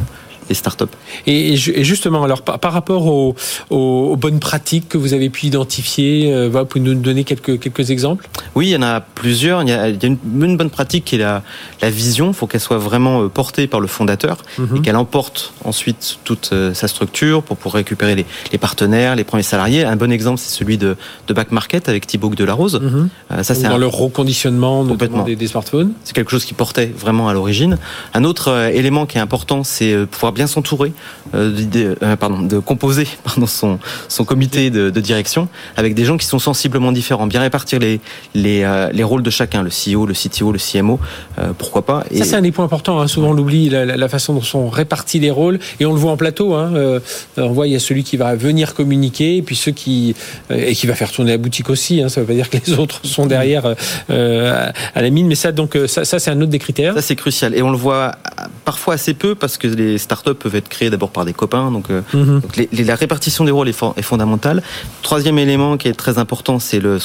startups. 0.53 0.85
Et, 1.27 1.55
justement, 1.55 2.23
alors 2.23 2.41
par, 2.41 2.73
rapport 2.73 3.05
aux, 3.07 4.15
bonnes 4.15 4.39
pratiques 4.39 4.89
que 4.89 4.97
vous 4.97 5.13
avez 5.13 5.29
pu 5.29 5.47
identifier, 5.47 6.33
euh, 6.33 6.49
vous 6.49 6.65
pouvez 6.65 6.83
nous 6.83 6.95
donner 6.95 7.23
quelques, 7.23 7.59
quelques 7.59 7.91
exemples? 7.91 8.27
Oui, 8.55 8.67
il 8.67 8.71
y 8.71 8.75
en 8.75 8.81
a 8.81 8.99
plusieurs. 9.01 9.61
Il 9.63 9.69
y 9.69 9.71
a, 9.71 9.87
une, 9.87 10.17
bonne 10.57 10.69
pratique 10.69 11.05
qui 11.05 11.15
est 11.15 11.19
la, 11.19 11.43
la 11.81 11.89
vision. 11.89 12.29
Il 12.29 12.33
faut 12.33 12.47
qu'elle 12.47 12.61
soit 12.61 12.77
vraiment 12.77 13.23
euh, 13.23 13.27
portée 13.27 13.67
par 13.67 13.79
le 13.79 13.87
fondateur 13.87 14.37
mhm. 14.57 14.77
et 14.77 14.81
qu'elle 14.81 14.95
emporte 14.95 15.53
ensuite 15.63 16.19
toute 16.23 16.49
euh, 16.53 16.73
sa 16.73 16.87
structure 16.87 17.43
pour, 17.43 17.57
pour 17.57 17.73
récupérer 17.73 18.15
les, 18.15 18.25
les, 18.51 18.57
partenaires, 18.57 19.15
les 19.15 19.23
premiers 19.23 19.43
salariés. 19.43 19.83
Un 19.83 19.95
bon 19.95 20.11
exemple, 20.11 20.39
c'est 20.39 20.55
celui 20.55 20.77
de, 20.77 20.95
de 21.27 21.33
Back 21.33 21.51
Market 21.51 21.89
avec 21.89 22.07
Thibaut 22.07 22.29
de 22.29 22.43
la 22.43 22.53
Rose. 22.53 22.79
Mhm. 22.81 23.09
ça, 23.43 23.55
c'est 23.55 23.67
dans 23.67 23.77
le 23.77 23.87
reconditionnement 23.87 24.83
des, 24.83 25.35
des, 25.35 25.47
smartphones. 25.47 25.91
C'est 26.03 26.13
quelque 26.13 26.31
chose 26.31 26.45
qui 26.45 26.53
portait 26.53 26.87
vraiment 26.87 27.29
à 27.29 27.33
l'origine. 27.33 27.77
Un 28.13 28.23
autre 28.23 28.69
élément 28.73 29.05
qui 29.05 29.17
est 29.17 29.21
important, 29.21 29.63
c'est 29.63 30.05
pouvoir 30.05 30.33
bien 30.39 30.47
s'entourer, 30.47 30.93
euh, 31.35 31.53
euh, 32.01 32.15
pardon, 32.15 32.41
de 32.41 32.59
composer 32.59 33.05
pardon, 33.25 33.45
son, 33.45 33.77
son 34.07 34.23
comité 34.23 34.69
de, 34.69 34.89
direction 35.01 35.49
avec 35.75 35.95
des 35.95 36.05
gens 36.05 36.17
qui 36.17 36.25
sont 36.25 36.39
sensiblement 36.39 36.93
différents, 36.93 37.27
bien 37.27 37.41
répartir 37.41 37.79
les, 37.79 37.99
les, 38.33 38.63
euh, 38.63 38.89
les 38.93 39.03
rôles 39.03 39.21
de 39.21 39.29
chacun, 39.29 39.63
le 39.63 39.69
CEO, 39.69 40.05
le 40.05 40.13
CTO, 40.13 40.53
le 40.53 40.59
CMO, 40.59 40.97
pourquoi 41.57 41.85
pas. 41.85 42.03
Et... 42.11 42.19
Ça, 42.19 42.25
c'est 42.25 42.35
un 42.35 42.41
des 42.41 42.53
points 42.53 42.63
importants. 42.63 43.01
Hein. 43.01 43.07
Souvent, 43.07 43.29
on 43.29 43.33
l'oublie, 43.33 43.69
la, 43.69 44.09
façon 44.09 44.33
dont 44.33 44.41
sont 44.41 44.69
répartis 44.69 45.19
les 45.19 45.31
rôles. 45.31 45.59
Et 45.79 45.85
on 45.85 45.93
le 45.93 45.99
voit 45.99 46.11
en 46.11 46.17
plateau. 46.17 46.53
Hein. 46.53 46.99
on 47.37 47.51
voit, 47.51 47.67
il 47.67 47.73
y 47.73 47.75
a 47.75 47.79
celui 47.79 48.03
qui 48.03 48.17
va 48.17 48.35
venir 48.35 48.73
communiquer, 48.73 49.37
et 49.37 49.41
puis 49.41 49.55
ceux 49.55 49.71
qui. 49.71 50.15
et 50.49 50.73
qui 50.73 50.87
va 50.87 50.95
faire 50.95 51.11
tourner 51.11 51.31
la 51.31 51.37
boutique 51.37 51.69
aussi. 51.69 52.01
Hein. 52.01 52.09
Ça 52.09 52.21
ne 52.21 52.25
veut 52.25 52.33
pas 52.33 52.35
dire 52.35 52.49
que 52.49 52.57
les 52.65 52.73
autres 52.83 53.01
sont 53.05 53.25
derrière 53.25 53.65
à 54.09 55.01
la 55.01 55.09
mine. 55.09 55.27
Mais 55.27 55.35
ça, 55.35 55.51
donc, 55.51 55.77
ça, 55.87 56.05
ça 56.05 56.19
c'est 56.19 56.31
un 56.31 56.39
autre 56.41 56.51
des 56.51 56.59
critères. 56.59 56.93
Ça, 56.93 57.01
c'est 57.01 57.15
crucial. 57.15 57.55
Et 57.55 57.61
on 57.61 57.71
le 57.71 57.77
voit 57.77 58.15
parfois 58.69 58.93
assez 58.93 59.15
peu 59.15 59.33
parce 59.33 59.57
que 59.57 59.67
les 59.67 59.97
startups 59.97 60.35
peuvent 60.35 60.55
être 60.55 60.69
créés 60.69 60.91
d'abord 60.91 61.09
par 61.09 61.25
des 61.25 61.33
copains. 61.33 61.71
Donc, 61.71 61.89
euh, 61.89 62.03
mhm. 62.13 62.39
la 62.85 62.93
répartition 62.93 63.43
des 63.43 63.49
rôles 63.49 63.67
est, 63.67 64.01
fondamentale. 64.03 64.61
Troisième 65.01 65.39
élément 65.39 65.75
qui 65.75 65.87
est 65.87 65.93
très 65.93 66.19
important, 66.19 66.59
c'est 66.59 66.79
le, 66.79 66.99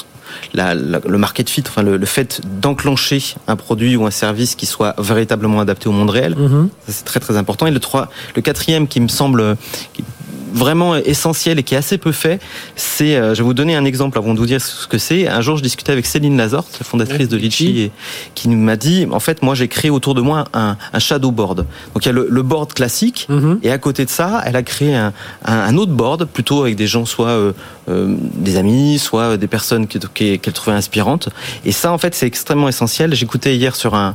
le 0.52 1.16
market 1.16 1.48
fit, 1.48 1.64
enfin 1.66 1.82
le, 1.82 2.04
fait 2.04 2.42
d'enclencher 2.60 3.36
un 3.48 3.56
produit 3.56 3.96
ou 3.96 4.04
un 4.04 4.10
service 4.10 4.56
qui 4.56 4.66
soit 4.66 4.94
véritablement 4.98 5.58
adapté 5.58 5.88
au 5.88 5.92
monde 5.92 6.10
réel. 6.10 6.36
Mhm. 6.36 6.68
C'est 6.86 7.06
très 7.06 7.18
très 7.18 7.38
important. 7.38 7.66
Et 7.66 7.70
le, 7.70 7.80
trois, 7.80 8.10
le 8.36 8.42
quatrième 8.42 8.86
qui 8.86 9.00
me 9.00 9.08
semble 9.08 9.56
vraiment 10.54 10.96
essentiel 10.96 11.58
et 11.58 11.62
qui 11.62 11.74
est 11.74 11.78
assez 11.78 11.98
peu 11.98 12.12
fait, 12.12 12.40
c'est, 12.76 13.16
euh, 13.16 13.34
je 13.34 13.38
vais 13.38 13.44
vous 13.44 13.54
donner 13.54 13.74
un 13.74 13.84
exemple 13.84 14.16
avant 14.16 14.32
de 14.32 14.38
vous 14.38 14.46
dire 14.46 14.60
ce 14.60 14.86
que 14.86 14.98
c'est. 14.98 15.28
Un 15.28 15.40
jour, 15.40 15.56
je 15.56 15.62
discutais 15.62 15.92
avec 15.92 16.06
Céline 16.06 16.36
Lazort, 16.36 16.66
la 16.78 16.86
fondatrice 16.86 17.28
de 17.28 17.36
Litchi, 17.36 17.80
et 17.80 17.92
qui 18.34 18.48
m'a 18.48 18.76
dit, 18.76 19.06
en 19.10 19.20
fait, 19.20 19.42
moi, 19.42 19.54
j'ai 19.54 19.68
créé 19.68 19.90
autour 19.90 20.14
de 20.14 20.20
moi 20.20 20.44
un, 20.54 20.76
un 20.92 20.98
shadow 20.98 21.30
board. 21.32 21.66
Donc, 21.94 22.04
il 22.04 22.06
y 22.06 22.08
a 22.08 22.12
le, 22.12 22.28
le 22.30 22.42
board 22.42 22.72
classique, 22.72 23.26
mhm. 23.28 23.58
et 23.62 23.70
à 23.70 23.78
côté 23.78 24.04
de 24.04 24.10
ça, 24.10 24.42
elle 24.46 24.56
a 24.56 24.62
créé 24.62 24.94
un, 24.94 25.12
un, 25.44 25.76
autre 25.76 25.92
board, 25.92 26.24
plutôt 26.26 26.62
avec 26.62 26.76
des 26.76 26.86
gens, 26.86 27.04
soit 27.04 27.28
euh, 27.28 27.52
euh 27.88 28.14
des 28.34 28.56
amis, 28.56 28.98
soit 28.98 29.36
des 29.36 29.46
personnes 29.46 29.86
qu'elle 29.86 30.52
trouvait 30.52 30.76
inspirantes. 30.76 31.28
Et 31.64 31.72
ça, 31.72 31.92
en 31.92 31.98
fait, 31.98 32.14
c'est 32.14 32.26
extrêmement 32.26 32.68
essentiel. 32.68 33.14
J'écoutais 33.14 33.56
hier 33.56 33.74
sur 33.76 33.94
un, 33.94 34.14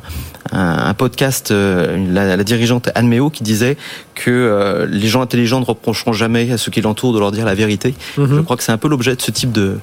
un, 0.52 0.94
podcast 0.94 1.52
euh, 1.52 1.98
la, 2.12 2.36
la, 2.36 2.44
dirigeante 2.44 2.90
Anne 2.96 3.08
Méo 3.08 3.30
qui 3.30 3.44
disait 3.44 3.78
que 4.16 4.88
les 4.90 5.08
gens 5.08 5.22
intelligents 5.22 5.60
ne 5.60 5.66
reprocheront 5.66 6.14
jamais 6.14 6.52
à 6.52 6.58
ceux 6.58 6.72
qui 6.72 6.82
l'entourent 6.82 7.14
de 7.14 7.20
leur 7.20 7.32
dire 7.32 7.46
la 7.46 7.56
vérité. 7.56 7.94
Mhm. 8.18 8.38
Je 8.38 8.42
crois 8.42 8.58
que 8.58 8.64
c'est 8.64 8.72
un 8.72 8.78
peu 8.78 8.88
l'objet 8.88 9.16
de 9.16 9.22
ce 9.22 9.32
type 9.32 9.52
de, 9.52 9.78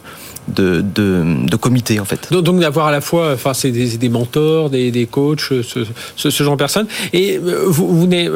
de, 0.49 0.83
de, 0.83 1.57
comité 1.57 2.01
en 2.01 2.05
fait. 2.05 2.33
Donc, 2.33 2.61
d'avoir 2.61 2.87
à 2.87 2.93
la 2.93 3.01
fois, 3.01 3.33
enfin 3.33 3.55
c'est 3.55 3.71
des, 3.71 4.09
mentors, 4.09 4.71
des, 4.71 4.91
des 4.91 5.07
coachs, 5.07 5.41
ce, 5.41 5.85
ce, 6.17 6.45
genre 6.45 6.55
de 6.55 6.59
personnes. 6.59 6.87
Et 7.13 7.39
vous, 7.39 7.89
vous 7.89 8.07
n'êtes 8.07 8.31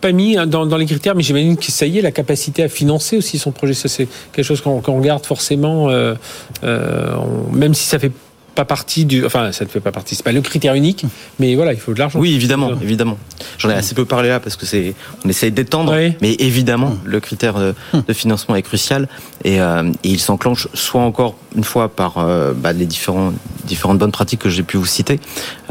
pas 0.00 0.12
mis 0.12 0.36
hein, 0.36 0.46
dans, 0.46 0.76
les 0.76 0.86
critères, 0.86 1.14
mais 1.14 1.22
j'imagine 1.22 1.56
que 1.56 1.70
ça 1.70 1.86
y 1.86 1.98
est, 1.98 2.02
la 2.02 2.12
capacité 2.12 2.62
à 2.62 2.68
financer 2.68 3.16
aussi 3.16 3.38
son 3.38 3.52
projet, 3.52 3.74
ça 3.74 3.88
c'est 3.88 4.08
quelque 4.32 4.44
chose 4.44 4.60
qu'on 4.60 4.80
regarde 4.80 5.24
forcément, 5.24 5.90
euh, 5.90 6.14
euh, 6.64 7.16
même 7.52 7.74
si 7.74 7.84
ça 7.86 7.98
fait 7.98 8.12
pas 8.54 8.64
partie 8.64 9.04
du. 9.04 9.24
Enfin, 9.24 9.52
ça 9.52 9.64
ne 9.64 9.70
fait 9.70 9.80
pas 9.80 9.92
partie. 9.92 10.16
C'est 10.16 10.24
pas 10.24 10.32
le 10.32 10.40
critère 10.40 10.74
unique, 10.74 11.04
mais 11.38 11.54
voilà, 11.54 11.74
il 11.74 11.78
faut 11.78 11.92
de 11.92 11.98
l'argent. 11.98 12.18
Oui, 12.18 12.34
évidemment, 12.34 12.72
évidemment. 12.82 13.18
J'en 13.58 13.68
ai 13.68 13.74
assez 13.74 13.94
peu 13.94 14.06
parlé 14.06 14.30
là 14.30 14.40
parce 14.40 14.56
que 14.56 14.64
c'est. 14.66 14.94
On 15.24 15.28
essaye 15.28 15.52
d'étendre, 15.52 15.94
mais 16.22 16.32
évidemment, 16.38 16.96
le 17.04 17.20
critère 17.20 17.54
de, 17.54 18.12
financement 18.14 18.56
est 18.56 18.62
crucial 18.62 19.08
et, 19.44 19.60
euh, 19.60 19.92
et 20.02 20.08
il 20.08 20.20
s'enclenche 20.20 20.68
soit 20.72 21.02
encore 21.02 21.36
une 21.56 21.64
fois 21.64 21.88
par 21.88 22.18
euh, 22.18 22.52
bah, 22.54 22.72
les 22.72 22.86
différents, 22.86 23.32
différentes 23.64 23.98
bonnes 23.98 24.12
pratiques 24.12 24.40
que 24.40 24.50
j'ai 24.50 24.62
pu 24.62 24.76
vous 24.76 24.86
citer, 24.86 25.18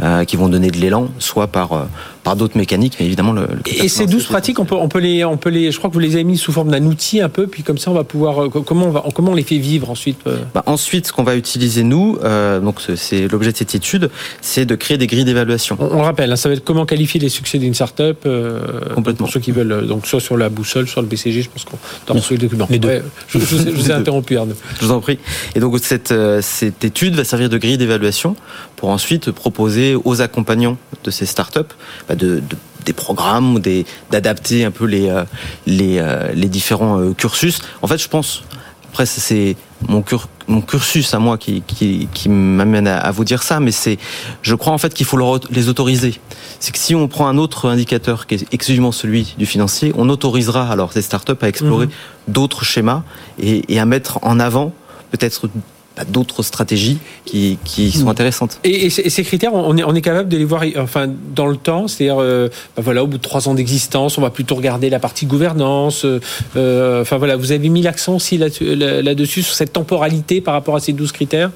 euh, 0.02 0.26
qui 0.26 0.36
vont 0.36 0.50
donner 0.50 0.72
de 0.72 0.78
l'élan, 0.78 1.10
soit 1.20 1.48
par 1.48 1.74
euh, 1.74 1.84
par 2.24 2.36
d'autres 2.36 2.58
mécaniques, 2.58 2.98
mais 3.00 3.06
évidemment 3.06 3.34
le. 3.34 3.48
et 3.68 3.88
ces 3.88 4.08
douze 4.08 4.26
pratiques, 4.26 4.60
on 4.60 4.66
peut, 4.66 4.76
on 4.76 4.90
peut 4.90 5.00
les, 5.00 5.24
on 5.24 5.38
peut 5.38 5.52
les, 5.52 5.72
je 5.72 5.78
crois 5.78 5.92
que 5.92 5.94
vous 5.94 6.00
les 6.00 6.16
avez 6.16 6.24
mis 6.24 6.40
sous 6.40 6.52
forme 6.52 6.72
d'un 6.72 6.84
outil 6.86 7.22
un 7.22 7.30
peu, 7.30 7.46
puis 7.46 7.62
comme 7.62 7.78
ça 7.78 7.92
on 7.92 7.94
va 7.94 8.04
pouvoir, 8.04 8.50
comment 8.50 8.88
on 8.88 8.90
va, 8.90 9.04
comment 9.14 9.32
on 9.32 9.36
les 9.36 9.44
fait 9.44 9.60
vivre 9.60 9.92
ensuite. 9.92 10.18
Bah, 10.56 10.64
ensuite, 10.66 11.06
ce 11.06 11.14
qu'on 11.14 11.24
va 11.24 11.36
utiliser 11.36 11.84
nous, 11.84 12.18
donc 12.64 12.82
c'est 12.96 13.28
l'objet 13.28 13.52
de 13.52 13.58
cette 13.58 13.76
étude, 13.76 14.10
c'est 14.42 14.66
de 14.66 14.74
créer 14.74 14.98
des 14.98 15.06
grilles 15.06 15.24
d'évaluation. 15.24 15.78
On, 15.80 16.02
rappelle, 16.02 16.32
hein, 16.32 16.36
ça 16.36 16.50
va 16.50 16.56
être 16.56 16.64
comment 16.64 16.88
qualifier 16.88 17.20
les 17.20 17.30
succès 17.30 17.60
d'une 17.60 17.76
startup. 17.76 18.28
Complètement. 18.96 19.26
Pour 19.26 19.30
ceux 19.32 19.40
qui 19.40 19.52
veulent, 19.52 19.86
donc 19.86 20.08
soit 20.08 20.20
sur 20.20 20.36
la 20.36 20.50
boussole, 20.50 20.88
soit 20.88 21.04
le 21.04 21.08
BCG, 21.08 21.44
je 21.44 21.50
pense 21.50 21.64
qu'on 21.64 21.78
dans 22.08 22.20
ce 22.20 22.34
document. 22.34 22.68
Les 22.72 22.80
deux. 22.80 23.04
je, 23.28 23.38
je, 23.38 23.70
vous 23.70 23.92
ai 23.92 23.94
interrompu 23.94 24.36
Arnaud. 24.36 24.56
Je 24.80 24.86
vous 24.86 24.92
en 24.92 25.00
prie. 25.00 25.20
Et 25.54 25.60
donc 25.60 25.75
cette, 25.84 26.12
euh, 26.12 26.42
cette 26.42 26.84
étude 26.84 27.16
va 27.16 27.24
servir 27.24 27.50
de 27.50 27.58
grille 27.58 27.78
d'évaluation 27.78 28.36
pour 28.76 28.90
ensuite 28.90 29.32
proposer 29.32 29.96
aux 30.04 30.22
accompagnants 30.22 30.78
de 31.04 31.12
ces 31.12 31.26
startups 31.26 31.60
bah 32.08 32.16
de, 32.16 32.36
de 32.40 32.56
des 32.86 32.94
programmes 32.94 33.56
ou 33.56 33.60
d'adapter 34.12 34.64
un 34.64 34.70
peu 34.70 34.86
les, 34.86 35.10
euh, 35.10 35.24
les, 35.66 36.00
les 36.36 36.48
différents 36.48 37.14
cursus. 37.14 37.58
En 37.82 37.88
fait, 37.88 37.98
je 37.98 38.08
pense 38.08 38.44
après, 38.96 39.06
c'est 39.08 39.58
mon, 39.90 40.06
mon, 40.48 40.62
cursus 40.62 41.14
à 41.14 41.20
moi 41.20 41.38
qui, 41.38 41.64
qui, 41.68 42.08
qui 42.14 42.30
m'amène 42.30 42.88
à, 42.88 43.12
vous 43.12 43.26
dire 43.26 43.44
ça, 43.44 43.60
mais 43.60 43.72
c'est, 43.72 43.98
je 44.42 44.56
crois 44.56 44.72
en 44.72 44.78
fait 44.78 44.94
qu'il 44.94 45.06
faut 45.06 45.20
les 45.50 45.68
autoriser. 45.68 46.18
C'est 46.62 46.72
que 46.72 46.78
si 46.78 46.96
on 46.96 47.10
prend 47.10 47.28
un 47.28 47.38
autre 47.38 47.68
indicateur 47.68 48.26
qui 48.26 48.36
est 48.36 48.54
exclusivement 48.54 48.94
celui 48.94 49.36
du 49.38 49.46
financier, 49.46 49.92
on 49.98 50.08
autorisera 50.08 50.72
alors 50.72 50.94
ces 50.94 51.02
startups 51.02 51.34
à 51.42 51.50
explorer 51.50 51.88
mhm. 51.88 51.92
d'autres 52.30 52.64
schémas 52.64 53.04
et, 53.38 53.66
et 53.68 53.82
à 53.82 53.86
mettre 53.86 54.20
en 54.22 54.40
avant 54.40 54.72
peut-être 55.16 55.50
d'autres 56.04 56.44
stratégies 56.44 56.98
qui, 57.24 57.58
qui 57.64 57.92
sont 57.92 58.10
intéressantes. 58.10 58.60
Et, 58.64 58.90
ces 58.90 59.24
critères, 59.24 59.54
on 59.54 59.78
est, 59.78 59.84
on 59.84 59.96
est 59.96 60.02
capable 60.02 60.28
de 60.28 60.38
les 60.38 60.44
voir 60.44 60.64
enfin, 60.78 61.08
dans 61.34 61.48
le 61.48 61.56
temps 61.56 61.88
C'est-à-dire, 61.88 62.18
euh, 62.20 62.50
bah 62.76 62.82
voilà, 62.84 63.04
au 63.04 63.08
bout 63.08 63.18
de 63.18 63.24
trois 63.24 63.48
ans 63.48 63.54
d'existence, 63.54 64.18
on 64.18 64.22
va 64.22 64.30
plutôt 64.30 64.56
regarder 64.56 64.90
la 64.90 65.00
partie 65.00 65.26
gouvernance. 65.26 66.06
Euh, 66.56 67.02
enfin 67.02 67.18
voilà, 67.18 67.38
vous 67.38 67.52
avez 67.54 67.70
mis 67.70 67.82
l'accent 67.82 68.16
aussi 68.16 68.38
là-dessus, 68.38 69.44
sur 69.44 69.54
cette 69.54 69.74
temporalité 69.74 70.42
par 70.42 70.54
rapport 70.54 70.76
à 70.76 70.80
ces 70.80 70.92
douze 70.92 71.12
critères? 71.12 71.52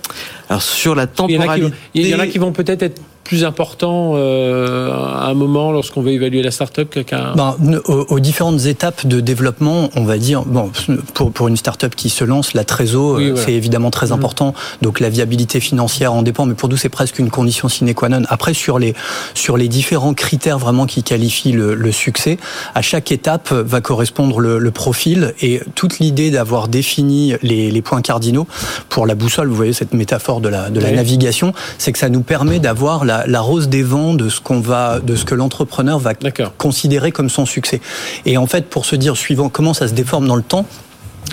Alors 0.48 0.62
sur 0.62 0.96
la 0.96 1.08
temporalité... 1.08 1.76
Il 1.94 2.08
y 2.08 2.16
en 2.16 2.20
a 2.20 2.28
qui 2.28 2.38
vont 2.38 2.54
peut-être 2.54 2.84
être 2.84 3.02
plus 3.30 3.46
important 3.46 4.14
euh, 4.16 4.92
à 4.92 5.28
un 5.28 5.36
moment 5.36 5.72
lorsqu'on 5.72 6.02
veut 6.02 6.14
évaluer 6.14 6.42
la 6.42 6.50
start-up 6.50 7.06
qu'un 7.06 7.36
ben, 7.36 7.56
aux, 7.86 8.20
différentes 8.20 8.66
étapes 8.66 9.06
de 9.06 9.20
développement, 9.20 9.92
on 9.96 10.04
va 10.04 10.18
dire, 10.18 10.42
bon, 10.46 10.72
pour, 11.14 11.32
pour 11.32 11.48
une 11.48 11.56
start-up 11.56 11.94
qui 11.94 12.10
se 12.10 12.24
lance, 12.24 12.56
la 12.56 12.64
trésor, 12.64 13.20
euh, 13.20 13.36
c'est 13.36 13.54
évidemment 13.54 13.92
très 13.92 14.08
mmh. 14.08 14.14
important. 14.14 14.56
Donc 14.82 15.00
la 15.00 15.10
viabilité 15.10 15.60
financière 15.60 16.12
en 16.12 16.24
dépend, 16.24 16.48
mais 16.48 16.56
pour 16.56 16.70
nous, 16.70 16.78
c'est 16.78 16.90
presque 16.90 17.20
une 17.20 17.30
condition 17.30 17.70
sine 17.70 17.94
qua 17.94 18.10
non. 18.10 18.24
Après, 18.30 18.56
sur 18.56 18.80
les, 18.80 18.96
sur 19.36 19.58
les 19.58 19.68
différents 19.68 20.16
critères 20.16 20.58
vraiment 20.58 20.88
qui 20.88 21.04
qualifient 21.04 21.52
le, 21.52 21.76
le 21.76 21.92
succès, 21.92 22.40
à 22.74 22.82
chaque 22.82 23.12
étape 23.12 23.52
va 23.52 23.80
correspondre 23.80 24.40
le, 24.40 24.58
le 24.58 24.72
profil 24.72 25.36
et 25.40 25.62
toute 25.76 26.00
l'idée 26.00 26.32
d'avoir 26.32 26.68
défini 26.68 27.36
les, 27.44 27.70
les, 27.70 27.82
points 27.84 28.02
cardinaux 28.02 28.48
pour 28.90 29.06
la 29.06 29.14
boussole, 29.14 29.50
vous 29.50 29.56
voyez 29.56 29.74
cette 29.74 29.94
métaphore 29.94 30.42
de 30.42 30.50
la, 30.50 30.72
de 30.72 30.80
la 30.80 30.90
navigation, 30.90 31.54
c'est 31.78 31.92
que 31.92 32.00
ça 32.00 32.10
nous 32.10 32.22
permet 32.22 32.58
d'avoir 32.58 33.06
la, 33.06 33.19
la, 33.28 33.42
rose 33.42 33.70
des 33.70 33.84
vents 33.84 34.14
de 34.14 34.30
ce 34.30 34.40
qu'on 34.40 34.60
va, 34.60 35.00
de 35.00 35.16
ce 35.16 35.26
que 35.26 35.36
l'entrepreneur 35.36 36.00
va 36.00 36.14
considérer 36.58 37.12
comme 37.12 37.30
son 37.30 37.46
succès. 37.46 37.82
Et 38.26 38.38
en 38.38 38.48
fait, 38.48 38.70
pour 38.70 38.86
se 38.86 38.96
dire 38.96 39.18
suivant 39.18 39.50
comment 39.50 39.74
ça 39.74 39.88
se 39.88 39.94
déforme 39.94 40.28
dans 40.28 40.36
le 40.36 40.44
temps, 40.44 40.66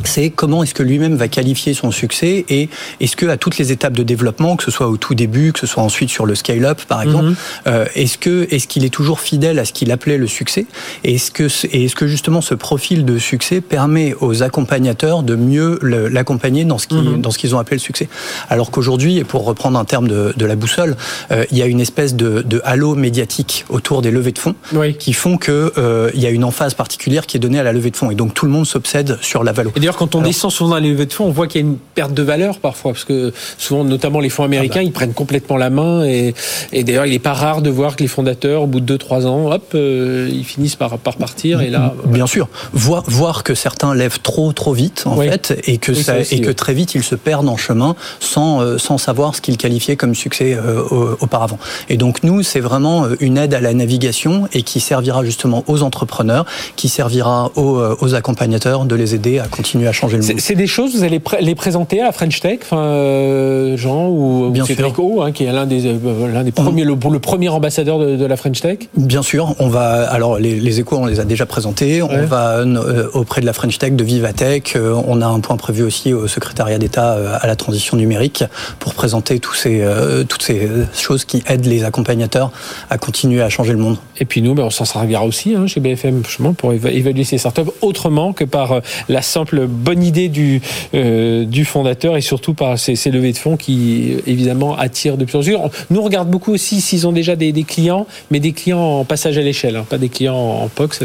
c'est 0.05 0.31
comment 0.31 0.63
est-ce 0.63 0.75
que 0.75 0.83
lui-même 0.83 1.17
va 1.17 1.29
qualifier 1.29 1.75
son 1.75 1.91
succès 1.91 2.45
et 2.49 2.69
est-ce 3.01 3.17
que 3.17 3.27
à 3.27 3.37
toutes 3.37 3.59
les 3.59 3.73
étapes 3.73 3.95
de 3.95 4.03
développement, 4.03 4.57
que 4.57 4.65
ce 4.65 4.71
soit 4.71 4.89
au 4.89 4.97
tout 4.97 5.15
début, 5.15 5.53
que 5.53 5.61
ce 5.61 5.67
soit 5.67 5.83
ensuite 5.83 6.11
sur 6.11 6.27
le 6.27 6.35
scale-up 6.35 6.83
par 6.89 7.03
exemple, 7.03 7.31
mhm. 7.31 7.37
euh, 7.69 7.87
est-ce 7.95 8.19
que 8.19 8.47
est-ce 8.51 8.67
qu'il 8.67 8.85
est 8.85 8.91
toujours 8.91 9.21
fidèle 9.21 9.59
à 9.59 9.65
ce 9.65 9.73
qu'il 9.73 9.91
appelait 9.91 10.19
le 10.19 10.27
succès 10.27 10.67
et 11.05 11.15
est-ce 11.15 11.31
que 11.31 11.45
est-ce 11.45 11.95
que 11.95 12.07
justement 12.07 12.41
ce 12.41 12.55
profil 12.55 13.05
de 13.05 13.19
succès 13.19 13.61
permet 13.61 14.15
aux 14.21 14.43
accompagnateurs 14.43 15.23
de 15.23 15.35
mieux 15.35 15.79
l'accompagner 15.83 16.65
dans 16.65 16.79
ce 16.79 16.87
qui, 16.87 16.97
mhm. 16.97 17.21
dans 17.21 17.31
ce 17.31 17.39
qu'ils 17.39 17.55
ont 17.55 17.59
appelé 17.59 17.77
le 17.77 17.83
succès? 17.83 18.09
Alors 18.49 18.71
qu'aujourd'hui, 18.71 19.19
et 19.19 19.25
pour 19.25 19.45
reprendre 19.45 19.79
un 19.79 19.85
terme 19.85 20.09
de, 20.09 20.33
de 20.37 20.47
la 20.47 20.57
boussole, 20.57 20.97
euh, 21.31 21.45
il 21.51 21.59
y 21.59 21.63
a 21.63 21.67
une 21.67 21.81
espèce 21.81 22.15
de, 22.15 22.43
de, 22.43 22.61
halo 22.65 22.95
médiatique 22.95 23.65
autour 23.69 24.03
des 24.03 24.11
levées 24.11 24.33
de 24.33 24.39
fonds 24.39 24.55
qui 24.99 25.13
font 25.13 25.37
que 25.37 25.73
euh, 25.79 26.11
il 26.15 26.21
y 26.21 26.27
a 26.27 26.31
une 26.31 26.45
emphase 26.45 26.75
particulière 26.75 27.27
qui 27.27 27.37
est 27.37 27.41
donnée 27.41 27.59
à 27.59 27.63
la 27.63 27.73
levée 27.73 27.91
de 27.91 27.97
fonds 27.97 28.11
et 28.11 28.15
donc 28.15 28.35
tout 28.35 28.47
le 28.47 28.53
monde 28.53 28.67
s'obsède 28.67 29.19
sur 29.21 29.45
la 29.45 29.53
valeur 29.53 29.73
d'ailleurs, 29.87 29.99
quand 29.99 30.17
on 30.17 30.21
descend 30.21 30.51
souvent 30.51 30.71
dans 30.71 30.79
les 30.79 30.91
levées 30.91 31.07
de 31.07 31.13
fonds, 31.13 31.27
on 31.27 31.31
voit 31.31 31.47
qu'il 31.47 31.61
y 31.61 31.65
a 31.65 31.67
une 31.69 31.77
perte 31.77 32.13
de 32.13 32.23
valeur 32.25 32.59
parfois, 32.59 32.91
parce 32.93 33.05
que 33.05 33.33
souvent, 33.57 33.85
notamment 33.85 34.19
les 34.19 34.31
fonds 34.31 34.43
américains, 34.43 34.81
ah 34.81 34.83
bah. 34.83 34.87
ils 34.89 34.93
prennent 34.93 35.13
complètement 35.13 35.57
la 35.57 35.71
main. 35.71 36.05
Et, 36.05 36.35
et 36.73 36.83
d'ailleurs, 36.83 37.07
il 37.07 37.13
n'est 37.13 37.21
pas 37.21 37.35
rare 37.35 37.63
de 37.63 37.71
voir 37.71 37.95
que 37.95 38.03
les 38.03 38.09
fondateurs, 38.09 38.63
au 38.63 38.67
bout 38.67 38.81
de 38.81 38.97
2-3 38.97 39.27
ans, 39.27 39.53
hop, 39.53 39.71
euh, 39.77 40.29
ils 40.29 40.45
finissent 40.45 40.75
par, 40.75 40.99
par 40.99 41.19
partir. 41.19 41.61
Et 41.61 41.71
là, 41.71 41.95
bien 42.07 42.27
sûr, 42.27 42.49
voir, 42.73 43.05
voir 43.07 43.45
que 43.45 43.55
certains 43.55 43.95
lèvent 43.95 44.19
trop 44.21 44.53
trop 44.53 44.73
vite 44.73 45.05
en 45.07 45.17
fait, 45.17 45.57
et 45.69 45.79
que 45.79 45.95
ça, 45.95 46.17
et 46.19 46.41
que 46.41 46.51
très 46.51 46.75
vite 46.75 46.97
ils 46.97 47.05
se 47.05 47.15
perdent 47.15 47.49
en 47.49 47.57
chemin 47.57 47.95
sans 48.19 48.63
euh, 48.63 48.79
sans 48.79 48.99
savoir 48.99 49.37
ce 49.37 49.41
qu'ils 49.41 49.57
qualifiaient 49.57 49.97
comme 49.97 50.17
succès 50.17 50.55
euh, 50.55 50.83
auparavant. 51.21 51.61
Et 51.89 51.97
donc 51.97 52.25
nous, 52.25 52.43
c'est 52.43 52.59
vraiment 52.59 53.07
une 53.21 53.39
aide 53.39 53.55
à 53.55 53.61
la 53.61 53.73
navigation 53.73 54.49
et 54.53 54.63
qui 54.63 54.81
servira 54.81 55.25
justement 55.25 55.63
aux 55.69 55.85
entrepreneurs, 55.85 56.45
qui 56.75 56.89
servira 56.89 57.53
aux, 57.55 57.81
aux 58.01 58.15
accompagnateurs 58.17 58.85
de 58.85 58.97
les 58.97 59.15
aider 59.15 59.39
à 59.39 59.47
continuer 59.47 59.76
à 59.85 59.93
changer 59.93 60.17
le 60.17 60.23
monde. 60.23 60.37
C'est 60.39 60.55
des 60.55 60.67
choses, 60.67 60.97
vous 60.97 61.05
allez 61.05 61.21
les 61.41 61.55
présenter 61.55 62.01
à 62.01 62.13
French 62.13 62.41
Tech, 62.41 62.61
euh, 62.73 63.77
Jean 63.77 64.09
ou, 64.09 64.51
Bien 64.51 64.65
Cédric 64.65 64.99
O, 64.99 65.23
hein, 65.23 65.33
qui 65.33 65.45
est 65.45 65.53
l'un 65.53 65.67
des, 65.67 65.87
euh, 65.87 66.43
des 66.43 66.53
premiers, 66.53 66.85
le, 66.85 66.95
le, 66.95 67.19
premier 67.19 67.49
ambassadeur 67.49 67.99
de, 67.99 68.25
la 68.25 68.37
French 68.37 68.61
Tech 68.61 68.79
Bien 68.97 69.23
sûr, 69.23 69.55
on 69.59 69.69
va, 69.69 70.09
alors 70.09 70.39
les, 70.39 70.59
les 70.59 70.81
échos, 70.81 70.97
on 70.97 71.07
les 71.07 71.21
a 71.21 71.25
déjà 71.25 71.47
présentés, 71.47 72.03
on 72.03 72.27
va 72.27 72.59
euh, 72.59 73.09
auprès 73.13 73.41
de 73.41 73.47
la 73.47 73.53
French 73.53 73.79
Tech, 73.79 73.93
de 73.93 74.05
Vivatech, 74.05 74.77
on 75.07 75.21
a 75.21 75.27
un 75.27 75.41
point 75.41 75.57
prévu 75.57 75.83
aussi 75.83 76.13
au 76.13 76.27
secrétariat 76.29 76.79
d'État 76.79 77.39
à 77.41 77.47
la 77.47 77.57
transition 77.57 77.97
numérique 77.97 78.45
pour 78.79 78.95
présenter 78.95 79.41
tous 79.41 79.55
ces, 79.55 79.85
toutes 80.29 80.43
ces 80.43 80.69
choses 80.95 81.25
qui 81.25 81.43
aident 81.47 81.67
les 81.67 81.85
accompagnateurs 81.85 82.53
à 82.91 82.99
continuer 82.99 83.43
à 83.43 83.49
changer 83.49 83.73
le 83.73 83.79
monde. 83.79 83.97
Et 84.19 84.25
puis 84.25 84.43
nous, 84.43 84.55
ben, 84.55 84.65
on 84.65 84.71
s'en 84.71 84.85
servira 84.85 85.25
aussi 85.25 85.55
hein, 85.55 85.67
chez 85.67 85.81
BFM 85.81 86.23
pour 86.57 86.73
évaluer 86.73 87.25
ces 87.25 87.39
startups 87.39 87.71
autrement 87.81 88.33
que 88.33 88.45
par 88.45 88.81
la 89.09 89.23
simple 89.23 89.56
bonne 89.65 90.03
idée 90.03 90.29
du, 90.29 90.61
euh, 90.95 91.45
du 91.45 91.65
fondateur 91.65 92.17
et 92.17 92.21
surtout 92.21 92.53
par 92.53 92.79
ces, 92.79 92.97
ces, 92.97 93.11
levées 93.11 93.33
de 93.33 93.39
fonds 93.39 93.57
qui 93.57 94.17
évidemment 94.27 94.77
attirent 94.77 95.17
de 95.17 95.25
plus 95.25 95.39
en 95.39 95.41
plus. 95.41 95.57
Nous 95.91 96.01
on 96.01 96.05
regarde 96.05 96.29
beaucoup 96.29 96.53
aussi 96.53 96.83
s'ils 96.83 97.07
ont 97.07 97.13
déjà 97.13 97.37
des, 97.37 97.53
des, 97.53 97.65
clients, 97.65 98.07
mais 98.31 98.41
des 98.41 98.53
clients 98.53 99.01
en 99.01 99.05
passage 99.05 99.39
à 99.39 99.43
l'échelle, 99.43 99.77
hein, 99.77 99.87
pas 99.89 99.99
des 99.99 100.09
clients 100.09 100.37
en 100.37 100.69
POC. 100.69 100.97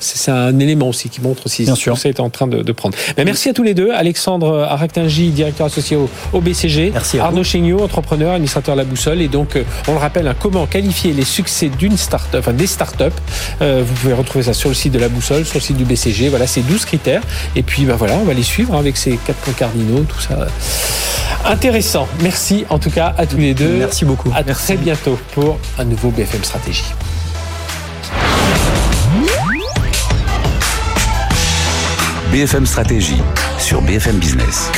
C'est 0.00 0.30
un 0.30 0.58
élément 0.58 0.88
aussi 0.88 1.08
qui 1.08 1.20
montre 1.20 1.48
si 1.48 1.66
ça 1.66 1.74
est 2.04 2.20
en 2.20 2.30
train 2.30 2.46
de, 2.46 2.62
de 2.62 2.72
prendre. 2.72 2.96
Mais 3.16 3.24
merci 3.24 3.48
à 3.48 3.52
tous 3.52 3.62
les 3.62 3.74
deux, 3.74 3.90
Alexandre 3.90 4.66
Aractingi, 4.68 5.30
directeur 5.30 5.66
associé 5.66 5.96
au, 6.32 6.40
BCG, 6.40 6.90
merci 6.92 7.18
Arnaud 7.18 7.42
Chéniaud, 7.42 7.80
entrepreneur, 7.82 8.32
administrateur 8.32 8.76
La 8.76 8.84
Boussole, 8.84 9.20
et 9.20 9.28
donc 9.28 9.56
euh, 9.56 9.64
on 9.88 9.92
le 9.92 9.98
rappelle, 9.98 10.26
hein, 10.28 10.34
comment 10.38 10.66
qualifier 10.66 11.12
les 11.12 11.24
succès 11.24 11.68
d'une 11.68 11.96
start-up, 11.96 12.40
enfin 12.40 12.52
des 12.52 12.66
start-up. 12.66 13.12
Euh, 13.62 13.82
vous 13.84 13.94
pouvez 13.94 14.12
retrouver 14.12 14.44
ça 14.44 14.54
sur 14.54 14.68
le 14.68 14.74
site 14.74 14.92
de 14.92 14.98
La 14.98 15.08
Boussole, 15.08 15.44
sur 15.44 15.56
le 15.56 15.62
site 15.62 15.76
du 15.76 15.84
BCG. 15.84 16.28
Voilà, 16.28 16.46
c'est 16.46 16.62
12 16.62 16.84
critères. 16.84 17.22
Et 17.56 17.62
puis 17.62 17.84
ben 17.88 17.96
voilà, 17.96 18.16
on 18.16 18.24
va 18.24 18.34
les 18.34 18.42
suivre 18.42 18.74
avec 18.76 18.98
ces 18.98 19.16
quatre 19.16 19.38
points 19.38 19.54
cardinaux, 19.54 20.02
tout 20.02 20.20
ça. 20.20 20.46
Intéressant. 21.46 22.06
Merci 22.22 22.66
en 22.68 22.78
tout 22.78 22.90
cas 22.90 23.14
à 23.16 23.24
tous 23.24 23.38
les 23.38 23.54
deux. 23.54 23.78
Merci 23.78 24.04
beaucoup. 24.04 24.30
À 24.34 24.44
très 24.44 24.76
bientôt 24.76 25.18
pour 25.32 25.58
un 25.78 25.84
nouveau 25.84 26.10
BFM 26.10 26.44
Stratégie. 26.44 26.92
BFM 32.30 32.66
Stratégie 32.66 33.22
sur 33.58 33.80
BFM 33.80 34.18
Business. 34.18 34.70